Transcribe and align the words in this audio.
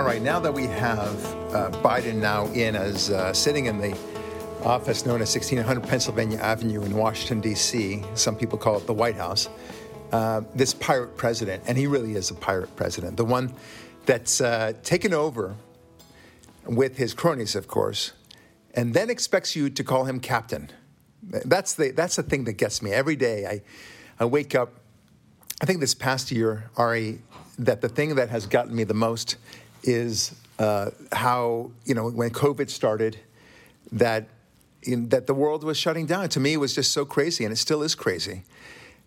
All 0.00 0.06
right, 0.06 0.22
now 0.22 0.40
that 0.40 0.54
we 0.54 0.64
have 0.64 1.26
uh, 1.54 1.70
Biden 1.82 2.14
now 2.14 2.46
in 2.52 2.74
as 2.74 3.10
uh, 3.10 3.34
sitting 3.34 3.66
in 3.66 3.76
the 3.76 3.94
office 4.64 5.04
known 5.04 5.20
as 5.20 5.28
1600 5.28 5.86
Pennsylvania 5.86 6.38
Avenue 6.38 6.82
in 6.84 6.96
Washington, 6.96 7.42
D.C., 7.42 8.02
some 8.14 8.34
people 8.34 8.56
call 8.56 8.78
it 8.78 8.86
the 8.86 8.94
White 8.94 9.16
House, 9.16 9.50
uh, 10.12 10.40
this 10.54 10.72
pirate 10.72 11.18
president, 11.18 11.62
and 11.66 11.76
he 11.76 11.86
really 11.86 12.14
is 12.14 12.30
a 12.30 12.34
pirate 12.34 12.74
president, 12.76 13.18
the 13.18 13.26
one 13.26 13.52
that's 14.06 14.40
uh, 14.40 14.72
taken 14.82 15.12
over 15.12 15.54
with 16.64 16.96
his 16.96 17.12
cronies, 17.12 17.54
of 17.54 17.68
course, 17.68 18.14
and 18.72 18.94
then 18.94 19.10
expects 19.10 19.54
you 19.54 19.68
to 19.68 19.84
call 19.84 20.04
him 20.04 20.18
captain. 20.18 20.70
That's 21.22 21.74
the, 21.74 21.90
that's 21.90 22.16
the 22.16 22.22
thing 22.22 22.44
that 22.44 22.54
gets 22.54 22.80
me. 22.80 22.90
Every 22.92 23.16
day 23.16 23.44
I, 23.44 23.60
I 24.18 24.24
wake 24.24 24.54
up, 24.54 24.72
I 25.60 25.66
think 25.66 25.80
this 25.80 25.94
past 25.94 26.32
year, 26.32 26.70
Ari, 26.78 27.20
that 27.58 27.82
the 27.82 27.88
thing 27.90 28.14
that 28.14 28.30
has 28.30 28.46
gotten 28.46 28.74
me 28.74 28.84
the 28.84 28.94
most 28.94 29.36
is 29.82 30.34
uh, 30.58 30.90
how 31.12 31.70
you 31.84 31.94
know 31.94 32.10
when 32.10 32.30
COVID 32.30 32.70
started, 32.70 33.18
that 33.92 34.28
in, 34.82 35.08
that 35.08 35.26
the 35.26 35.34
world 35.34 35.64
was 35.64 35.76
shutting 35.76 36.06
down. 36.06 36.28
To 36.30 36.40
me, 36.40 36.54
it 36.54 36.58
was 36.58 36.74
just 36.74 36.92
so 36.92 37.04
crazy, 37.04 37.44
and 37.44 37.52
it 37.52 37.56
still 37.56 37.82
is 37.82 37.94
crazy. 37.94 38.44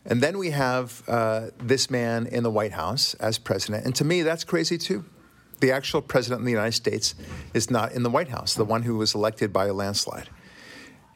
And 0.06 0.22
then 0.22 0.38
we 0.38 0.50
have 0.50 1.02
uh, 1.08 1.48
this 1.60 1.90
man 1.90 2.28
in 2.28 2.44
the 2.44 2.52
White 2.52 2.74
House 2.74 3.14
as 3.16 3.38
president, 3.38 3.86
and 3.86 3.96
to 3.96 4.04
me, 4.04 4.22
that's 4.22 4.44
crazy 4.44 4.78
too. 4.78 5.06
The 5.60 5.72
actual 5.72 6.02
president 6.02 6.42
of 6.42 6.46
the 6.46 6.52
United 6.52 6.74
States 6.74 7.16
is 7.54 7.72
not 7.72 7.94
in 7.94 8.04
the 8.04 8.10
White 8.10 8.28
House, 8.28 8.54
the 8.54 8.66
one 8.66 8.82
who 8.82 8.98
was 8.98 9.16
elected 9.16 9.54
by 9.54 9.68
a 9.68 9.74
landslide. 9.74 10.30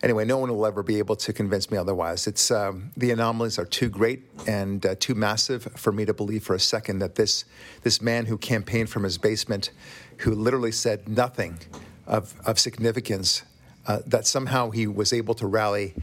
Anyway, 0.03 0.25
no 0.25 0.37
one 0.37 0.49
will 0.49 0.65
ever 0.65 0.83
be 0.83 0.99
able 0.99 1.15
to 1.15 1.33
convince 1.33 1.71
me 1.71 1.77
otherwise. 1.77 2.27
It's 2.27 2.51
um, 2.51 2.91
the 2.95 3.09
anomalies 3.09 3.57
are 3.57 3.65
too 3.65 3.89
great 3.89 4.23
and 4.45 4.85
uh, 4.85 4.95
too 4.99 5.15
massive 5.15 5.63
for 5.75 5.91
me 5.91 6.05
to 6.05 6.13
believe 6.13 6.43
for 6.43 6.53
a 6.53 6.59
second 6.59 6.99
that 6.99 7.15
this 7.15 7.45
this 7.81 8.01
man 8.01 8.27
who 8.27 8.37
campaigned 8.37 8.89
from 8.89 9.03
his 9.03 9.17
basement, 9.17 9.71
who 10.17 10.35
literally 10.35 10.71
said 10.71 11.09
nothing 11.09 11.57
of 12.05 12.35
of 12.45 12.59
significance, 12.59 13.41
uh, 13.87 13.99
that 14.05 14.27
somehow 14.27 14.69
he 14.69 14.85
was 14.85 15.13
able 15.13 15.33
to 15.33 15.47
rally 15.47 15.95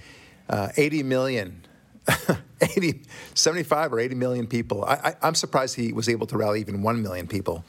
uh, 0.49 0.69
80 0.77 1.03
million. 1.05 1.61
80, 2.61 3.03
75 3.35 3.95
or 3.95 4.01
80 4.01 4.15
million 4.15 4.47
people. 4.47 4.85
I, 4.85 4.95
I, 4.95 5.15
I'm 5.23 5.35
surprised 5.35 5.75
he 5.75 5.93
was 5.93 6.09
able 6.09 6.27
to 6.27 6.37
rally 6.37 6.61
even 6.61 6.83
1 6.83 7.03
million 7.03 7.27
people. 7.27 7.65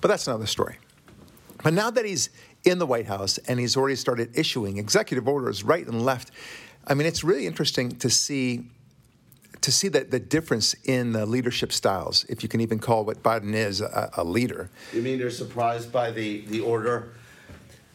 But 0.00 0.08
that's 0.08 0.26
another 0.28 0.46
story. 0.46 0.76
But 1.62 1.72
now 1.72 1.90
that 1.90 2.04
he's 2.04 2.30
in 2.64 2.78
the 2.78 2.86
White 2.86 3.06
House 3.06 3.38
and 3.38 3.60
he's 3.60 3.76
already 3.76 3.96
started 3.96 4.36
issuing 4.36 4.78
executive 4.78 5.28
orders 5.28 5.62
right 5.62 5.86
and 5.86 6.04
left, 6.04 6.30
I 6.86 6.94
mean, 6.94 7.06
it's 7.06 7.24
really 7.24 7.46
interesting 7.46 7.90
to 7.96 8.10
see 8.10 8.64
to 9.64 9.72
see 9.72 9.88
that 9.88 10.10
the 10.10 10.20
difference 10.20 10.74
in 10.84 11.12
the 11.12 11.24
leadership 11.24 11.72
styles, 11.72 12.24
if 12.24 12.42
you 12.42 12.50
can 12.50 12.60
even 12.60 12.78
call 12.78 13.02
what 13.06 13.22
Biden 13.22 13.54
is 13.54 13.80
a, 13.80 14.10
a 14.18 14.22
leader. 14.22 14.68
You 14.92 15.00
mean 15.00 15.18
they're 15.18 15.30
surprised 15.30 15.90
by 15.90 16.10
the, 16.10 16.42
the 16.48 16.60
order? 16.60 17.14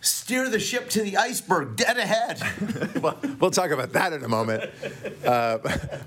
Steer 0.02 0.50
the 0.50 0.60
ship 0.60 0.90
to 0.90 1.04
the 1.04 1.18
iceberg, 1.18 1.76
dead 1.76 1.98
ahead. 1.98 2.42
well, 3.04 3.20
we'll 3.40 3.52
talk 3.52 3.70
about 3.70 3.94
that 3.94 4.14
in 4.14 4.24
a 4.24 4.28
moment. 4.28 4.72
Uh, 5.24 5.60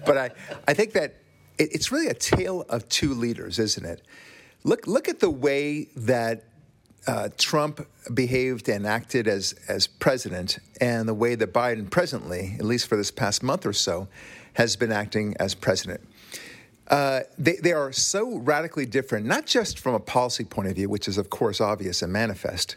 but 0.05 0.19
I, 0.19 0.31
I 0.67 0.75
think 0.75 0.95
that 0.95 1.19
it, 1.59 1.73
it's 1.75 1.93
really 1.93 2.09
a 2.09 2.15
tale 2.15 2.63
of 2.63 2.89
two 2.89 3.15
leaders, 3.15 3.61
isn't 3.61 3.87
it? 3.87 4.03
Look, 4.65 4.89
look 4.89 5.09
at 5.09 5.21
the 5.21 5.31
way 5.31 5.91
that 5.95 6.45
uh, 7.07 7.29
Trump 7.37 7.87
behaved 8.15 8.69
and 8.69 8.87
acted 8.87 9.27
as, 9.27 9.55
as 9.69 9.87
president, 9.87 10.59
and 10.81 11.09
the 11.09 11.15
way 11.15 11.35
that 11.35 11.53
Biden 11.53 11.91
presently, 11.91 12.55
at 12.59 12.65
least 12.65 12.87
for 12.87 12.97
this 12.97 13.11
past 13.11 13.43
month 13.43 13.67
or 13.67 13.73
so, 13.73 14.09
has 14.55 14.77
been 14.77 14.93
acting 14.93 15.35
as 15.41 15.55
president. 15.55 16.01
Uh, 16.89 17.21
they, 17.39 17.57
they 17.57 17.73
are 17.73 17.93
so 17.93 18.37
radically 18.39 18.87
different, 18.87 19.27
not 19.27 19.47
just 19.47 19.79
from 19.79 19.95
a 19.95 20.01
policy 20.01 20.45
point 20.45 20.69
of 20.69 20.75
view, 20.75 20.89
which 20.89 21.09
is, 21.09 21.19
of 21.19 21.31
course, 21.31 21.61
obvious 21.61 22.03
and 22.03 22.13
manifest, 22.13 22.77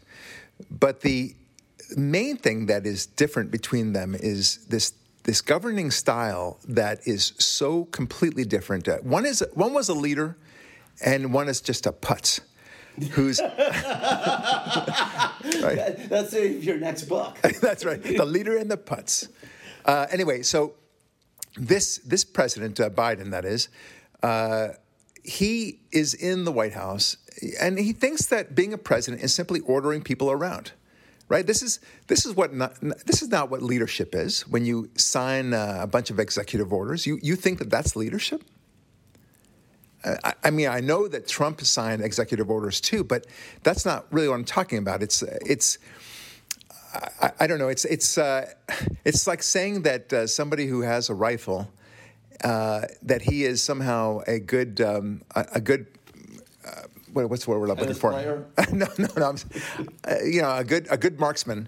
but 0.71 1.01
the 1.01 1.35
main 1.97 2.37
thing 2.37 2.65
that 2.67 2.85
is 2.85 3.05
different 3.05 3.51
between 3.51 3.93
them 3.93 4.15
is 4.15 4.65
this 4.67 4.93
this 5.23 5.41
governing 5.41 5.89
style 5.89 6.59
that 6.67 6.99
is 7.07 7.33
so 7.39 7.85
completely 7.85 8.45
different. 8.45 8.87
Uh, 8.87 8.97
one 8.99 9.25
is 9.25 9.43
one 9.53 9.73
was 9.73 9.89
a 9.89 9.93
leader, 9.93 10.37
and 11.03 11.33
one 11.33 11.49
is 11.49 11.61
just 11.61 11.85
a 11.85 11.91
putz 11.91 12.41
who's 13.11 13.39
right? 15.61 15.95
That's 16.09 16.33
your 16.33 16.77
next 16.77 17.03
book. 17.03 17.37
That's 17.61 17.85
right. 17.85 18.01
The 18.01 18.25
leader 18.25 18.57
and 18.57 18.69
the 18.69 18.77
putz. 18.77 19.29
Uh, 19.85 20.07
anyway, 20.11 20.41
so 20.41 20.73
this 21.57 21.97
this 21.99 22.23
president 22.23 22.79
uh, 22.79 22.89
Biden, 22.89 23.31
that 23.31 23.45
is, 23.45 23.69
uh, 24.23 24.69
he 25.23 25.79
is 25.91 26.13
in 26.13 26.43
the 26.45 26.51
White 26.51 26.73
House, 26.73 27.17
and 27.59 27.77
he 27.79 27.93
thinks 27.93 28.27
that 28.27 28.55
being 28.55 28.73
a 28.73 28.77
president 28.77 29.23
is 29.23 29.33
simply 29.33 29.59
ordering 29.61 30.01
people 30.01 30.31
around. 30.31 30.71
Right. 31.27 31.47
This 31.47 31.63
is 31.63 31.79
this 32.05 32.23
is 32.23 32.35
what 32.35 32.53
not, 32.53 32.75
this 33.07 33.23
is 33.23 33.29
not 33.29 33.49
what 33.49 33.63
leadership 33.63 34.13
is. 34.13 34.47
When 34.47 34.63
you 34.63 34.91
sign 34.95 35.55
uh, 35.55 35.79
a 35.81 35.87
bunch 35.87 36.11
of 36.11 36.19
executive 36.19 36.71
orders, 36.71 37.07
you 37.07 37.17
you 37.23 37.35
think 37.35 37.57
that 37.59 37.71
that's 37.71 37.95
leadership. 37.95 38.43
I, 40.23 40.33
I 40.43 40.51
mean, 40.51 40.67
I 40.67 40.79
know 40.79 41.07
that 41.07 41.27
Trump 41.27 41.61
signed 41.61 42.03
executive 42.03 42.49
orders 42.49 42.79
too, 42.79 43.03
but 43.03 43.25
that's 43.63 43.85
not 43.85 44.05
really 44.11 44.27
what 44.27 44.35
I'm 44.35 44.45
talking 44.45 44.77
about. 44.77 45.01
It's 45.01 45.21
it's. 45.23 45.77
I, 47.21 47.31
I 47.41 47.47
don't 47.47 47.59
know. 47.59 47.67
It's 47.67 47.85
it's 47.85 48.17
uh, 48.17 48.49
it's 49.03 49.27
like 49.27 49.43
saying 49.43 49.81
that 49.83 50.13
uh, 50.13 50.27
somebody 50.27 50.67
who 50.67 50.81
has 50.81 51.09
a 51.09 51.13
rifle 51.13 51.69
uh, 52.43 52.81
that 53.01 53.21
he 53.21 53.43
is 53.43 53.61
somehow 53.61 54.21
a 54.27 54.39
good 54.39 54.79
um, 54.81 55.21
a, 55.35 55.45
a, 55.55 55.61
good 55.61 55.87
uh, 56.65 56.83
what, 57.11 57.29
what's 57.29 57.45
the 57.45 57.51
word 57.51 57.69
I'm 57.69 57.77
looking 57.77 57.95
for? 57.95 58.11
no, 58.71 58.87
no, 58.97 59.07
no. 59.17 59.35
Uh, 60.07 60.15
you 60.23 60.41
know, 60.41 60.55
a 60.55 60.63
good 60.63 60.87
a 60.89 60.97
good 60.97 61.19
marksman 61.19 61.67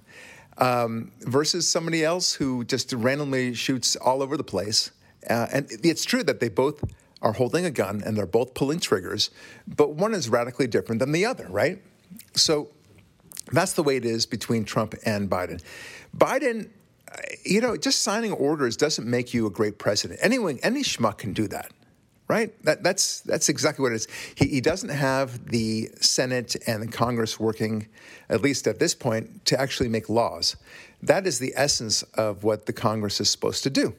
um, 0.58 1.12
versus 1.22 1.68
somebody 1.68 2.04
else 2.04 2.34
who 2.34 2.64
just 2.64 2.94
randomly 2.94 3.54
shoots 3.54 3.96
all 3.96 4.22
over 4.22 4.38
the 4.38 4.44
place. 4.44 4.92
Uh, 5.30 5.48
and 5.52 5.68
it's 5.84 6.06
true 6.06 6.24
that 6.24 6.40
they 6.40 6.50
both 6.50 6.84
are 7.22 7.33
holding 7.33 7.66
a 7.66 7.72
gun 7.72 8.01
and 8.05 8.16
they're 8.16 8.25
both 8.25 8.53
pulling 8.53 8.79
triggers, 8.79 9.31
but 9.67 9.94
one 9.94 10.13
is 10.13 10.29
radically 10.29 10.67
different 10.67 11.00
than 11.00 11.11
the 11.11 11.25
other, 11.25 11.47
right? 11.50 11.81
So 12.35 12.69
that's 13.51 13.73
the 13.73 13.83
way 13.83 13.97
it 13.97 14.05
is 14.05 14.25
between 14.25 14.66
Trump 14.66 14.95
and 15.05 15.29
Biden. 15.29 15.61
Biden, 16.16 16.69
uh, 17.11 17.17
you 17.45 17.61
know, 17.61 17.75
just 17.77 18.01
signing 18.01 18.31
orders 18.33 18.77
doesn't 18.77 19.07
make 19.07 19.33
you 19.33 19.45
a 19.47 19.50
great 19.50 19.77
president. 19.77 20.19
Anyone, 20.22 20.59
any 20.63 20.83
schmuck 20.83 21.17
can 21.19 21.33
do 21.33 21.47
that, 21.47 21.72
right? 22.27 22.51
That, 22.63 22.83
that's 22.83 23.22
that's 23.22 23.50
exactly 23.50 23.83
what 23.83 23.94
it 23.94 23.95
is. 23.95 24.07
He, 24.35 24.47
he 24.47 24.61
doesn't 24.61 24.89
have 24.89 25.47
the 25.47 25.89
Senate 26.00 26.56
and 26.67 26.83
the 26.83 26.88
Congress 26.88 27.39
working, 27.39 27.88
at 28.29 28.41
least 28.41 28.67
at 28.67 28.79
this 28.79 28.94
point, 28.94 29.45
to 29.45 29.59
actually 29.59 29.89
make 29.89 30.09
laws. 30.09 30.56
That 31.01 31.25
is 31.25 31.39
the 31.39 31.53
essence 31.56 32.03
of 32.16 32.44
what 32.44 32.66
the 32.66 32.73
Congress 32.73 33.22
is 33.22 33.29
supposed 33.29 33.63
to 33.63 33.69
do. 33.69 33.95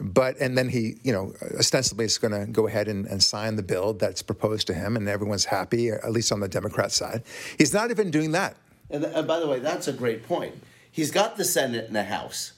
But 0.00 0.38
and 0.40 0.56
then 0.56 0.68
he, 0.68 0.96
you 1.02 1.12
know, 1.12 1.34
ostensibly 1.58 2.06
is 2.06 2.18
going 2.18 2.32
to 2.32 2.50
go 2.50 2.66
ahead 2.66 2.88
and, 2.88 3.06
and, 3.06 3.22
sign 3.22 3.56
the 3.56 3.62
bill 3.62 3.92
that's 3.92 4.22
proposed 4.22 4.66
to 4.68 4.74
him, 4.74 4.96
and 4.96 5.08
everyone's 5.08 5.44
happy, 5.44 5.90
at 5.90 6.10
least 6.10 6.32
on 6.32 6.40
the 6.40 6.48
Democrat 6.48 6.92
side. 6.92 7.22
He's 7.58 7.74
not 7.74 7.90
even 7.90 8.10
doing 8.10 8.32
that. 8.32 8.56
And, 8.90 9.04
and 9.04 9.26
by 9.26 9.38
the 9.38 9.46
way, 9.46 9.58
that's 9.58 9.88
a 9.88 9.92
great 9.92 10.26
point. 10.26 10.54
He's 10.90 11.10
got 11.10 11.36
the 11.36 11.44
Senate 11.44 11.86
and 11.86 11.96
the 11.96 12.04
House, 12.04 12.52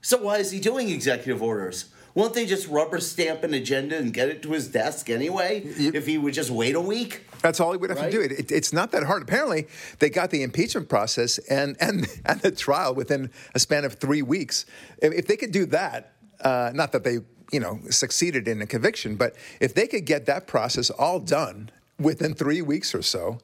so 0.00 0.18
why 0.18 0.38
is 0.38 0.50
he 0.50 0.60
doing 0.60 0.88
executive 0.88 1.42
orders? 1.42 1.86
Won't 2.14 2.34
they 2.34 2.46
just 2.46 2.66
rubber 2.66 2.98
stamp 2.98 3.44
an 3.44 3.54
agenda 3.54 3.96
and 3.96 4.12
get 4.12 4.28
it 4.28 4.42
to 4.42 4.50
his 4.50 4.66
desk 4.68 5.08
anyway? 5.08 5.62
if 5.64 6.06
he 6.06 6.18
would 6.18 6.34
just 6.34 6.50
wait 6.50 6.74
a 6.74 6.80
week. 6.80 7.24
That's 7.42 7.60
all 7.60 7.70
he 7.70 7.78
would 7.78 7.90
have 7.90 7.98
right? 8.00 8.10
to 8.10 8.18
do. 8.18 8.20
It, 8.20 8.32
it, 8.32 8.50
it's 8.50 8.72
not 8.72 8.90
that 8.90 9.04
hard. 9.04 9.22
Apparently, 9.22 9.68
they 10.00 10.10
got 10.10 10.30
the 10.30 10.42
impeachment 10.42 10.88
process 10.88 11.38
and, 11.38 11.76
and, 11.80 12.08
and 12.24 12.40
the 12.40 12.50
trial 12.50 12.94
within 12.94 13.30
a 13.54 13.60
span 13.60 13.84
of 13.84 13.94
three 13.94 14.22
weeks. 14.22 14.66
If, 15.00 15.12
if 15.12 15.26
they 15.28 15.36
could 15.36 15.52
do 15.52 15.66
that, 15.66 16.14
uh, 16.42 16.70
not 16.74 16.92
that 16.92 17.04
they, 17.04 17.18
you 17.52 17.60
know, 17.60 17.80
succeeded 17.90 18.48
in 18.48 18.60
a 18.62 18.66
conviction, 18.66 19.16
but 19.16 19.34
if 19.60 19.74
they 19.74 19.86
could 19.86 20.04
get 20.04 20.26
that 20.26 20.46
process 20.46 20.90
all 20.90 21.20
done 21.20 21.70
within 21.98 22.34
three 22.34 22.62
weeks 22.62 22.94
or 22.94 23.02
so 23.02 23.38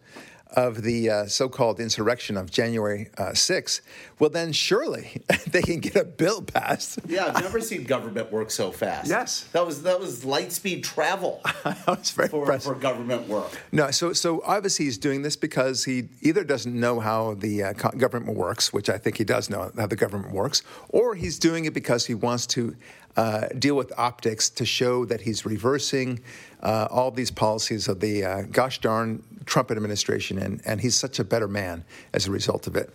of 0.54 0.82
the 0.82 1.10
uh, 1.10 1.26
so-called 1.26 1.80
insurrection 1.80 2.36
of 2.36 2.50
January 2.50 3.08
uh, 3.18 3.30
6th, 3.30 3.80
well, 4.18 4.30
then 4.30 4.52
surely 4.52 5.22
they 5.46 5.62
can 5.62 5.80
get 5.80 5.96
a 5.96 6.04
bill 6.04 6.42
passed. 6.42 6.98
Yeah, 7.06 7.32
I've 7.34 7.42
never 7.42 7.60
seen 7.60 7.84
government 7.84 8.32
work 8.32 8.50
so 8.50 8.70
fast. 8.70 9.08
Yes, 9.08 9.44
that 9.52 9.66
was 9.66 9.82
that 9.82 10.00
was 10.00 10.24
light 10.24 10.52
speed 10.52 10.84
travel. 10.84 11.40
that 11.64 11.86
was 11.86 12.10
very 12.10 12.28
for, 12.28 12.40
impressive. 12.40 12.74
for 12.74 12.80
government 12.80 13.28
work. 13.28 13.50
No, 13.72 13.90
so 13.90 14.12
so 14.12 14.42
obviously 14.44 14.86
he's 14.86 14.98
doing 14.98 15.22
this 15.22 15.36
because 15.36 15.84
he 15.84 16.08
either 16.22 16.44
doesn't 16.44 16.78
know 16.78 17.00
how 17.00 17.34
the 17.34 17.62
uh, 17.64 17.72
government 17.72 18.36
works, 18.36 18.72
which 18.72 18.88
I 18.88 18.98
think 18.98 19.18
he 19.18 19.24
does 19.24 19.50
know 19.50 19.70
how 19.76 19.86
the 19.86 19.96
government 19.96 20.32
works, 20.32 20.62
or 20.88 21.14
he's 21.14 21.38
doing 21.38 21.64
it 21.64 21.74
because 21.74 22.06
he 22.06 22.14
wants 22.14 22.46
to 22.48 22.76
uh, 23.16 23.48
deal 23.58 23.76
with 23.76 23.92
optics 23.96 24.50
to 24.50 24.64
show 24.64 25.04
that 25.04 25.20
he's 25.22 25.46
reversing 25.46 26.20
uh, 26.64 26.88
all 26.90 27.10
these 27.10 27.30
policies 27.30 27.88
of 27.88 28.00
the 28.00 28.24
uh, 28.24 28.42
gosh 28.50 28.80
darn 28.80 29.22
Trump 29.44 29.70
administration, 29.70 30.38
and, 30.38 30.60
and 30.64 30.80
he's 30.80 30.96
such 30.96 31.18
a 31.18 31.24
better 31.24 31.46
man 31.46 31.84
as 32.12 32.26
a 32.26 32.30
result 32.30 32.66
of 32.66 32.76
it. 32.76 32.90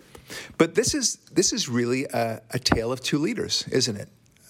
But 0.58 0.74
this 0.74 0.94
is 0.94 1.16
this 1.32 1.52
is 1.52 1.68
really 1.68 2.04
a, 2.06 2.42
a 2.50 2.58
tale 2.58 2.92
of 2.92 3.00
two 3.00 3.18
leaders, 3.18 3.64
isn't 3.68 3.96
it? 3.96 4.08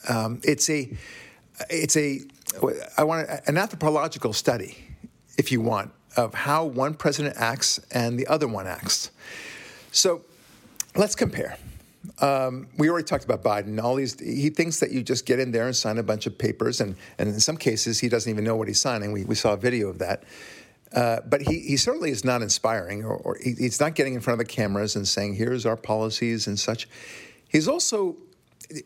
Um, 0.09 0.41
it's 0.43 0.69
a 0.71 0.91
it's 1.69 1.97
a 1.97 2.21
I 2.97 3.05
want 3.05 3.29
an 3.47 3.57
anthropological 3.57 4.33
study, 4.33 4.77
if 5.39 5.53
you 5.53 5.61
want, 5.61 5.93
of 6.17 6.35
how 6.35 6.65
one 6.65 6.95
president 6.95 7.37
acts 7.39 7.79
and 7.91 8.19
the 8.19 8.27
other 8.27 8.49
one 8.49 8.67
acts. 8.67 9.11
So 9.93 10.23
let's 10.97 11.15
compare. 11.15 11.57
Um, 12.21 12.69
we 12.77 12.91
already 12.91 13.07
talked 13.07 13.25
about 13.25 13.43
Biden. 13.43 13.83
All 13.83 13.95
these, 13.95 14.19
he 14.21 14.51
thinks 14.51 14.81
that 14.81 14.91
you 14.91 15.03
just 15.03 15.25
get 15.25 15.39
in 15.39 15.53
there 15.53 15.67
and 15.67 15.75
sign 15.75 15.99
a 15.99 16.03
bunch 16.03 16.27
of 16.27 16.37
papers, 16.37 16.81
and, 16.81 16.97
and 17.19 17.29
in 17.29 17.41
some 17.41 17.57
cases, 17.57 18.01
he 18.01 18.09
doesn't 18.09 18.31
even 18.31 18.45
know 18.45 18.57
what 18.57 18.69
he's 18.69 18.81
signing. 18.81 19.13
We, 19.13 19.25
we 19.25 19.35
saw 19.35 19.55
a 19.55 19.57
video 19.57 19.89
of 19.89 19.99
that. 19.99 20.25
Uh, 20.95 21.21
but 21.25 21.41
he, 21.43 21.61
he 21.61 21.77
certainly 21.77 22.11
is 22.11 22.25
not 22.25 22.43
inspiring, 22.43 23.05
or, 23.05 23.17
or 23.17 23.37
he, 23.43 23.53
he's 23.53 23.81
not 23.81 23.95
getting 23.95 24.15
in 24.15 24.21
front 24.21 24.41
of 24.41 24.47
the 24.47 24.53
cameras 24.53 24.97
and 24.97 25.07
saying, 25.07 25.35
here's 25.35 25.65
our 25.65 25.77
policies 25.77 26.47
and 26.47 26.59
such. 26.59 26.89
He's 27.49 27.69
also, 27.69 28.17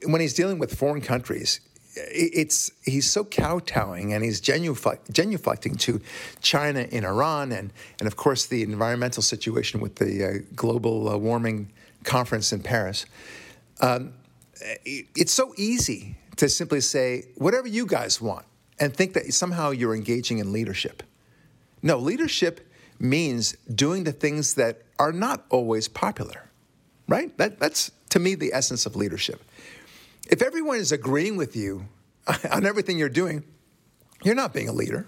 when 0.06 0.20
he's 0.20 0.34
dealing 0.34 0.58
with 0.58 0.78
foreign 0.78 1.00
countries, 1.00 1.60
it's 1.96 2.72
he's 2.84 3.08
so 3.08 3.24
kowtowing 3.24 4.12
and 4.12 4.24
he's 4.24 4.40
genuflecting 4.40 5.78
to 5.78 6.00
China 6.40 6.86
and 6.90 7.04
Iran 7.04 7.52
and, 7.52 7.72
and 8.00 8.06
of 8.08 8.16
course 8.16 8.46
the 8.46 8.62
environmental 8.62 9.22
situation 9.22 9.80
with 9.80 9.96
the 9.96 10.24
uh, 10.24 10.32
global 10.56 11.08
uh, 11.08 11.16
warming 11.16 11.70
conference 12.04 12.52
in 12.52 12.62
Paris. 12.62 13.06
Um, 13.80 14.14
it's 14.84 15.32
so 15.32 15.52
easy 15.56 16.16
to 16.36 16.48
simply 16.48 16.80
say 16.80 17.24
whatever 17.36 17.68
you 17.68 17.86
guys 17.86 18.20
want 18.20 18.46
and 18.78 18.94
think 18.94 19.14
that 19.14 19.32
somehow 19.32 19.70
you're 19.70 19.94
engaging 19.94 20.38
in 20.38 20.52
leadership. 20.52 21.02
No, 21.82 21.98
leadership 21.98 22.66
means 22.98 23.52
doing 23.72 24.04
the 24.04 24.12
things 24.12 24.54
that 24.54 24.82
are 24.98 25.12
not 25.12 25.44
always 25.50 25.88
popular, 25.88 26.48
right? 27.08 27.36
That, 27.38 27.58
that's, 27.58 27.90
to 28.10 28.18
me, 28.18 28.34
the 28.34 28.52
essence 28.52 28.86
of 28.86 28.96
leadership. 28.96 29.42
If 30.30 30.40
everyone 30.42 30.78
is 30.78 30.92
agreeing 30.92 31.36
with 31.36 31.56
you 31.56 31.86
on 32.50 32.64
everything 32.64 32.98
you're 32.98 33.08
doing, 33.08 33.44
you're 34.22 34.34
not 34.34 34.54
being 34.54 34.68
a 34.68 34.72
leader. 34.72 35.06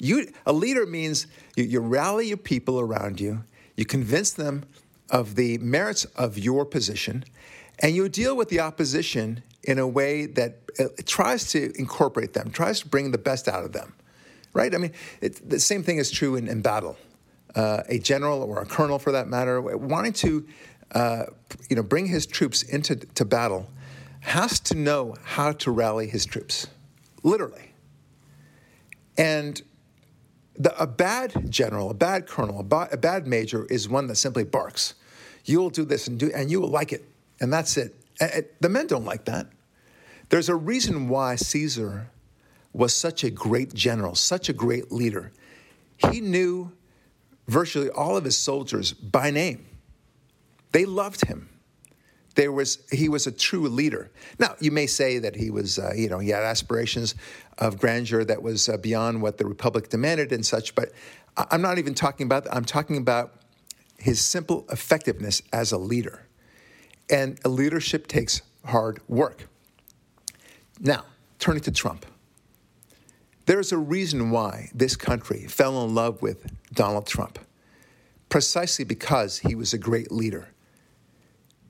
You, 0.00 0.32
a 0.46 0.52
leader 0.52 0.86
means 0.86 1.26
you, 1.56 1.64
you 1.64 1.80
rally 1.80 2.28
your 2.28 2.38
people 2.38 2.80
around 2.80 3.20
you, 3.20 3.44
you 3.76 3.84
convince 3.84 4.32
them 4.32 4.64
of 5.10 5.34
the 5.34 5.58
merits 5.58 6.04
of 6.16 6.38
your 6.38 6.64
position, 6.64 7.24
and 7.78 7.94
you 7.94 8.08
deal 8.08 8.36
with 8.36 8.48
the 8.48 8.60
opposition 8.60 9.42
in 9.64 9.78
a 9.78 9.86
way 9.86 10.26
that 10.26 10.60
uh, 10.78 10.84
tries 11.04 11.50
to 11.50 11.72
incorporate 11.78 12.32
them, 12.32 12.50
tries 12.50 12.80
to 12.80 12.88
bring 12.88 13.10
the 13.10 13.18
best 13.18 13.48
out 13.48 13.64
of 13.64 13.72
them 13.72 13.94
right? 14.52 14.74
I 14.74 14.78
mean, 14.78 14.92
it, 15.20 15.48
the 15.48 15.60
same 15.60 15.82
thing 15.82 15.98
is 15.98 16.10
true 16.10 16.36
in, 16.36 16.48
in 16.48 16.62
battle. 16.62 16.96
Uh, 17.54 17.82
a 17.88 17.98
general 17.98 18.42
or 18.42 18.60
a 18.62 18.66
colonel, 18.66 18.98
for 18.98 19.12
that 19.12 19.26
matter, 19.26 19.60
wanting 19.60 20.12
to, 20.12 20.46
uh, 20.92 21.24
you 21.68 21.76
know, 21.76 21.82
bring 21.82 22.06
his 22.06 22.26
troops 22.26 22.62
into 22.62 22.94
to 22.94 23.24
battle, 23.24 23.68
has 24.20 24.60
to 24.60 24.74
know 24.76 25.16
how 25.24 25.50
to 25.52 25.70
rally 25.70 26.06
his 26.06 26.24
troops, 26.24 26.68
literally. 27.24 27.72
And 29.18 29.60
the, 30.56 30.78
a 30.80 30.86
bad 30.86 31.50
general, 31.50 31.90
a 31.90 31.94
bad 31.94 32.26
colonel, 32.26 32.60
a, 32.60 32.62
ba- 32.62 32.88
a 32.92 32.96
bad 32.96 33.26
major 33.26 33.64
is 33.66 33.88
one 33.88 34.06
that 34.08 34.16
simply 34.16 34.44
barks. 34.44 34.94
You 35.44 35.60
will 35.60 35.70
do 35.70 35.84
this 35.84 36.06
and 36.06 36.18
do, 36.18 36.30
and 36.34 36.50
you 36.50 36.60
will 36.60 36.68
like 36.68 36.92
it, 36.92 37.04
and 37.40 37.52
that's 37.52 37.76
it. 37.76 37.94
The 38.60 38.68
men 38.68 38.86
don't 38.86 39.04
like 39.04 39.24
that. 39.24 39.46
There's 40.28 40.48
a 40.48 40.54
reason 40.54 41.08
why 41.08 41.36
Caesar 41.36 42.10
was 42.72 42.94
such 42.94 43.24
a 43.24 43.30
great 43.30 43.74
general, 43.74 44.14
such 44.14 44.48
a 44.48 44.52
great 44.52 44.92
leader. 44.92 45.32
He 45.96 46.20
knew 46.20 46.72
virtually 47.48 47.90
all 47.90 48.16
of 48.16 48.24
his 48.24 48.36
soldiers 48.36 48.92
by 48.92 49.30
name. 49.30 49.66
They 50.72 50.84
loved 50.84 51.26
him. 51.26 51.48
There 52.36 52.52
was, 52.52 52.78
he 52.92 53.08
was 53.08 53.26
a 53.26 53.32
true 53.32 53.68
leader. 53.68 54.10
Now, 54.38 54.54
you 54.60 54.70
may 54.70 54.86
say 54.86 55.18
that 55.18 55.34
he 55.34 55.50
was, 55.50 55.78
uh, 55.78 55.92
you 55.96 56.08
know, 56.08 56.18
he 56.18 56.30
had 56.30 56.44
aspirations 56.44 57.14
of 57.58 57.78
grandeur 57.78 58.24
that 58.24 58.42
was 58.42 58.68
uh, 58.68 58.76
beyond 58.76 59.20
what 59.20 59.36
the 59.36 59.46
Republic 59.46 59.88
demanded 59.88 60.32
and 60.32 60.46
such, 60.46 60.74
but 60.74 60.92
I'm 61.36 61.62
not 61.62 61.78
even 61.78 61.94
talking 61.94 62.26
about 62.26 62.44
that. 62.44 62.54
I'm 62.54 62.64
talking 62.64 62.96
about 62.96 63.34
his 63.98 64.20
simple 64.20 64.64
effectiveness 64.70 65.42
as 65.52 65.72
a 65.72 65.78
leader. 65.78 66.26
And 67.08 67.38
a 67.44 67.48
leadership 67.48 68.06
takes 68.06 68.42
hard 68.64 69.00
work. 69.08 69.48
Now, 70.78 71.04
turning 71.38 71.62
to 71.62 71.72
Trump. 71.72 72.06
There's 73.46 73.72
a 73.72 73.78
reason 73.78 74.30
why 74.30 74.70
this 74.74 74.94
country 74.94 75.46
fell 75.48 75.84
in 75.84 75.94
love 75.94 76.22
with 76.22 76.52
Donald 76.72 77.06
Trump, 77.06 77.38
precisely 78.28 78.84
because 78.84 79.38
he 79.38 79.54
was 79.54 79.72
a 79.72 79.78
great 79.78 80.12
leader. 80.12 80.48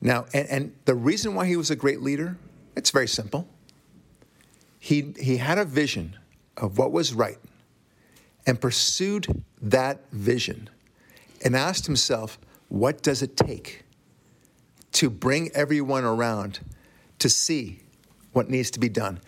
Now, 0.00 0.26
and, 0.32 0.48
and 0.48 0.74
the 0.84 0.94
reason 0.94 1.34
why 1.34 1.46
he 1.46 1.56
was 1.56 1.70
a 1.70 1.76
great 1.76 2.00
leader, 2.00 2.36
it's 2.76 2.90
very 2.90 3.08
simple. 3.08 3.48
He, 4.78 5.12
he 5.18 5.36
had 5.36 5.58
a 5.58 5.64
vision 5.64 6.16
of 6.56 6.78
what 6.78 6.92
was 6.92 7.12
right 7.12 7.38
and 8.46 8.60
pursued 8.60 9.42
that 9.60 10.10
vision 10.10 10.70
and 11.44 11.54
asked 11.54 11.86
himself, 11.86 12.38
what 12.68 13.02
does 13.02 13.22
it 13.22 13.36
take 13.36 13.84
to 14.92 15.10
bring 15.10 15.50
everyone 15.54 16.04
around 16.04 16.60
to 17.18 17.28
see 17.28 17.80
what 18.32 18.48
needs 18.48 18.70
to 18.70 18.80
be 18.80 18.88
done? 18.88 19.20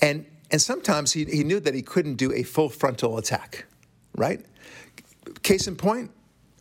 And 0.00 0.26
and 0.50 0.62
sometimes 0.62 1.12
he, 1.12 1.24
he 1.24 1.42
knew 1.42 1.58
that 1.60 1.74
he 1.74 1.82
couldn't 1.82 2.14
do 2.14 2.32
a 2.32 2.42
full 2.42 2.68
frontal 2.68 3.18
attack, 3.18 3.66
right? 4.14 4.44
Case 5.42 5.66
in 5.66 5.76
point, 5.76 6.10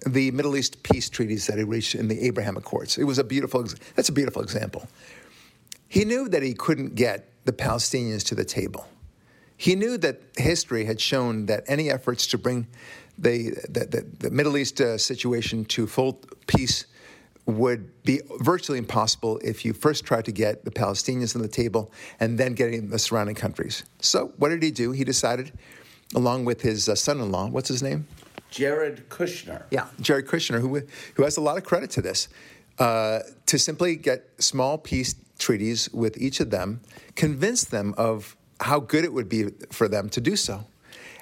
the 0.06 0.32
Middle 0.32 0.56
East 0.56 0.84
peace 0.84 1.10
treaties 1.10 1.48
that 1.48 1.58
he 1.58 1.64
reached 1.64 1.96
in 1.96 2.08
the 2.08 2.22
Abraham 2.22 2.58
Accords. 2.58 2.98
It 2.98 3.04
was 3.04 3.18
a 3.18 3.24
beautiful, 3.24 3.66
that's 3.96 4.10
a 4.10 4.14
beautiful 4.14 4.42
example. 4.42 4.88
He 5.88 6.06
knew 6.06 6.30
that 6.30 6.44
he 6.44 6.54
couldn't 6.54 6.96
get 6.96 7.32
the 7.46 7.54
Palestinians 7.54 8.24
to 8.26 8.36
the 8.36 8.46
table. 8.46 8.88
He 9.58 9.76
knew 9.76 9.98
that 10.00 10.22
history 10.38 10.86
had 10.86 11.00
shown 11.00 11.46
that 11.46 11.64
any 11.68 11.90
efforts 11.90 12.28
to 12.28 12.38
bring 12.38 12.68
the, 13.18 13.52
the, 13.70 13.86
the, 13.86 14.06
the 14.20 14.30
Middle 14.30 14.58
East 14.58 14.82
uh, 14.82 14.98
situation 14.98 15.66
to 15.66 15.88
full 15.88 16.20
peace 16.48 16.86
would 17.46 18.04
be 18.04 18.22
virtually 18.40 18.80
impossible 18.80 19.40
if 19.44 19.64
you 19.64 19.72
first 19.72 20.04
tried 20.04 20.26
to 20.26 20.32
get 20.32 20.66
the 20.66 20.72
Palestinians 20.72 21.36
on 21.36 21.42
the 21.42 21.48
table 21.48 21.92
and 22.20 22.38
then 22.38 22.54
getting 22.54 22.90
the 22.90 23.00
surrounding 23.00 23.36
countries. 23.36 23.84
So, 24.00 24.34
what 24.38 24.50
did 24.50 24.64
he 24.64 24.72
do? 24.72 24.92
He 24.92 25.04
decided, 25.04 25.54
along 26.16 26.46
with 26.46 26.62
his 26.62 26.90
uh, 26.90 26.96
son 26.96 27.20
in 27.22 27.32
law, 27.32 27.48
what's 27.48 27.68
his 27.68 27.84
name? 27.84 28.08
Jared 28.56 29.10
Kushner. 29.10 29.64
Yeah, 29.70 29.88
Jared 30.00 30.28
Kushner, 30.28 30.62
who, 30.62 30.82
who 31.16 31.24
has 31.24 31.36
a 31.36 31.42
lot 31.42 31.58
of 31.58 31.66
credit 31.66 31.90
to 31.92 32.02
this, 32.02 32.30
uh, 32.80 33.20
to 33.48 33.60
simply 33.60 33.98
get 33.98 34.30
small 34.38 34.78
peace 34.78 35.16
treaties 35.38 35.92
with 35.92 36.18
each 36.18 36.40
of 36.40 36.52
them, 36.52 36.80
convince 37.16 37.66
them 37.66 37.94
of 37.98 38.38
how 38.62 38.80
good 38.80 39.04
it 39.04 39.12
would 39.12 39.28
be 39.28 39.50
for 39.72 39.90
them 39.90 40.08
to 40.10 40.22
do 40.22 40.38
so, 40.38 40.66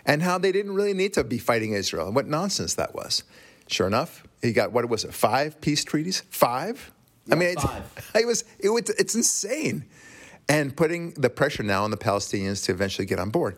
and 0.06 0.22
how 0.22 0.38
they 0.38 0.52
didn't 0.52 0.76
really 0.76 0.94
need 0.94 1.14
to 1.14 1.24
be 1.24 1.40
fighting 1.40 1.74
Israel, 1.74 2.06
and 2.06 2.16
what 2.16 2.28
nonsense 2.28 2.76
that 2.76 2.94
was. 2.94 3.24
Sure 3.68 3.88
enough, 3.88 4.24
he 4.44 4.54
got 4.54 4.72
what 4.72 4.88
was 4.88 5.04
it? 5.04 5.12
Five 5.12 5.60
peace 5.60 5.84
treaties? 5.84 6.22
Five? 6.30 6.92
Yeah, 7.26 7.36
I 7.36 7.38
mean, 7.40 7.56
five. 7.56 7.84
It, 8.14 8.20
it 8.22 8.28
was 8.28 8.44
it 8.60 8.70
was 8.70 8.90
it's 8.92 9.16
insane, 9.16 9.86
and 10.48 10.76
putting 10.78 11.14
the 11.14 11.32
pressure 11.32 11.64
now 11.64 11.84
on 11.84 11.90
the 11.90 11.98
Palestinians 11.98 12.64
to 12.66 12.74
eventually 12.74 13.08
get 13.08 13.18
on 13.18 13.32
board. 13.32 13.58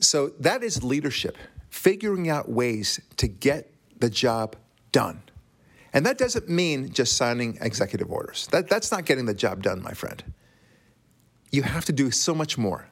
So 0.00 0.30
that 0.40 0.62
is 0.62 0.82
leadership, 0.82 1.38
figuring 1.70 2.28
out 2.28 2.50
ways 2.50 3.00
to 3.16 3.28
get 3.28 3.72
the 3.98 4.10
job 4.10 4.56
done. 4.92 5.22
And 5.92 6.06
that 6.06 6.18
doesn't 6.18 6.48
mean 6.48 6.92
just 6.92 7.16
signing 7.16 7.58
executive 7.60 8.10
orders. 8.10 8.46
That, 8.48 8.68
that's 8.68 8.92
not 8.92 9.04
getting 9.06 9.26
the 9.26 9.34
job 9.34 9.62
done, 9.62 9.82
my 9.82 9.92
friend. 9.92 10.22
You 11.50 11.62
have 11.62 11.84
to 11.86 11.92
do 11.92 12.10
so 12.10 12.34
much 12.34 12.56
more. 12.56 12.88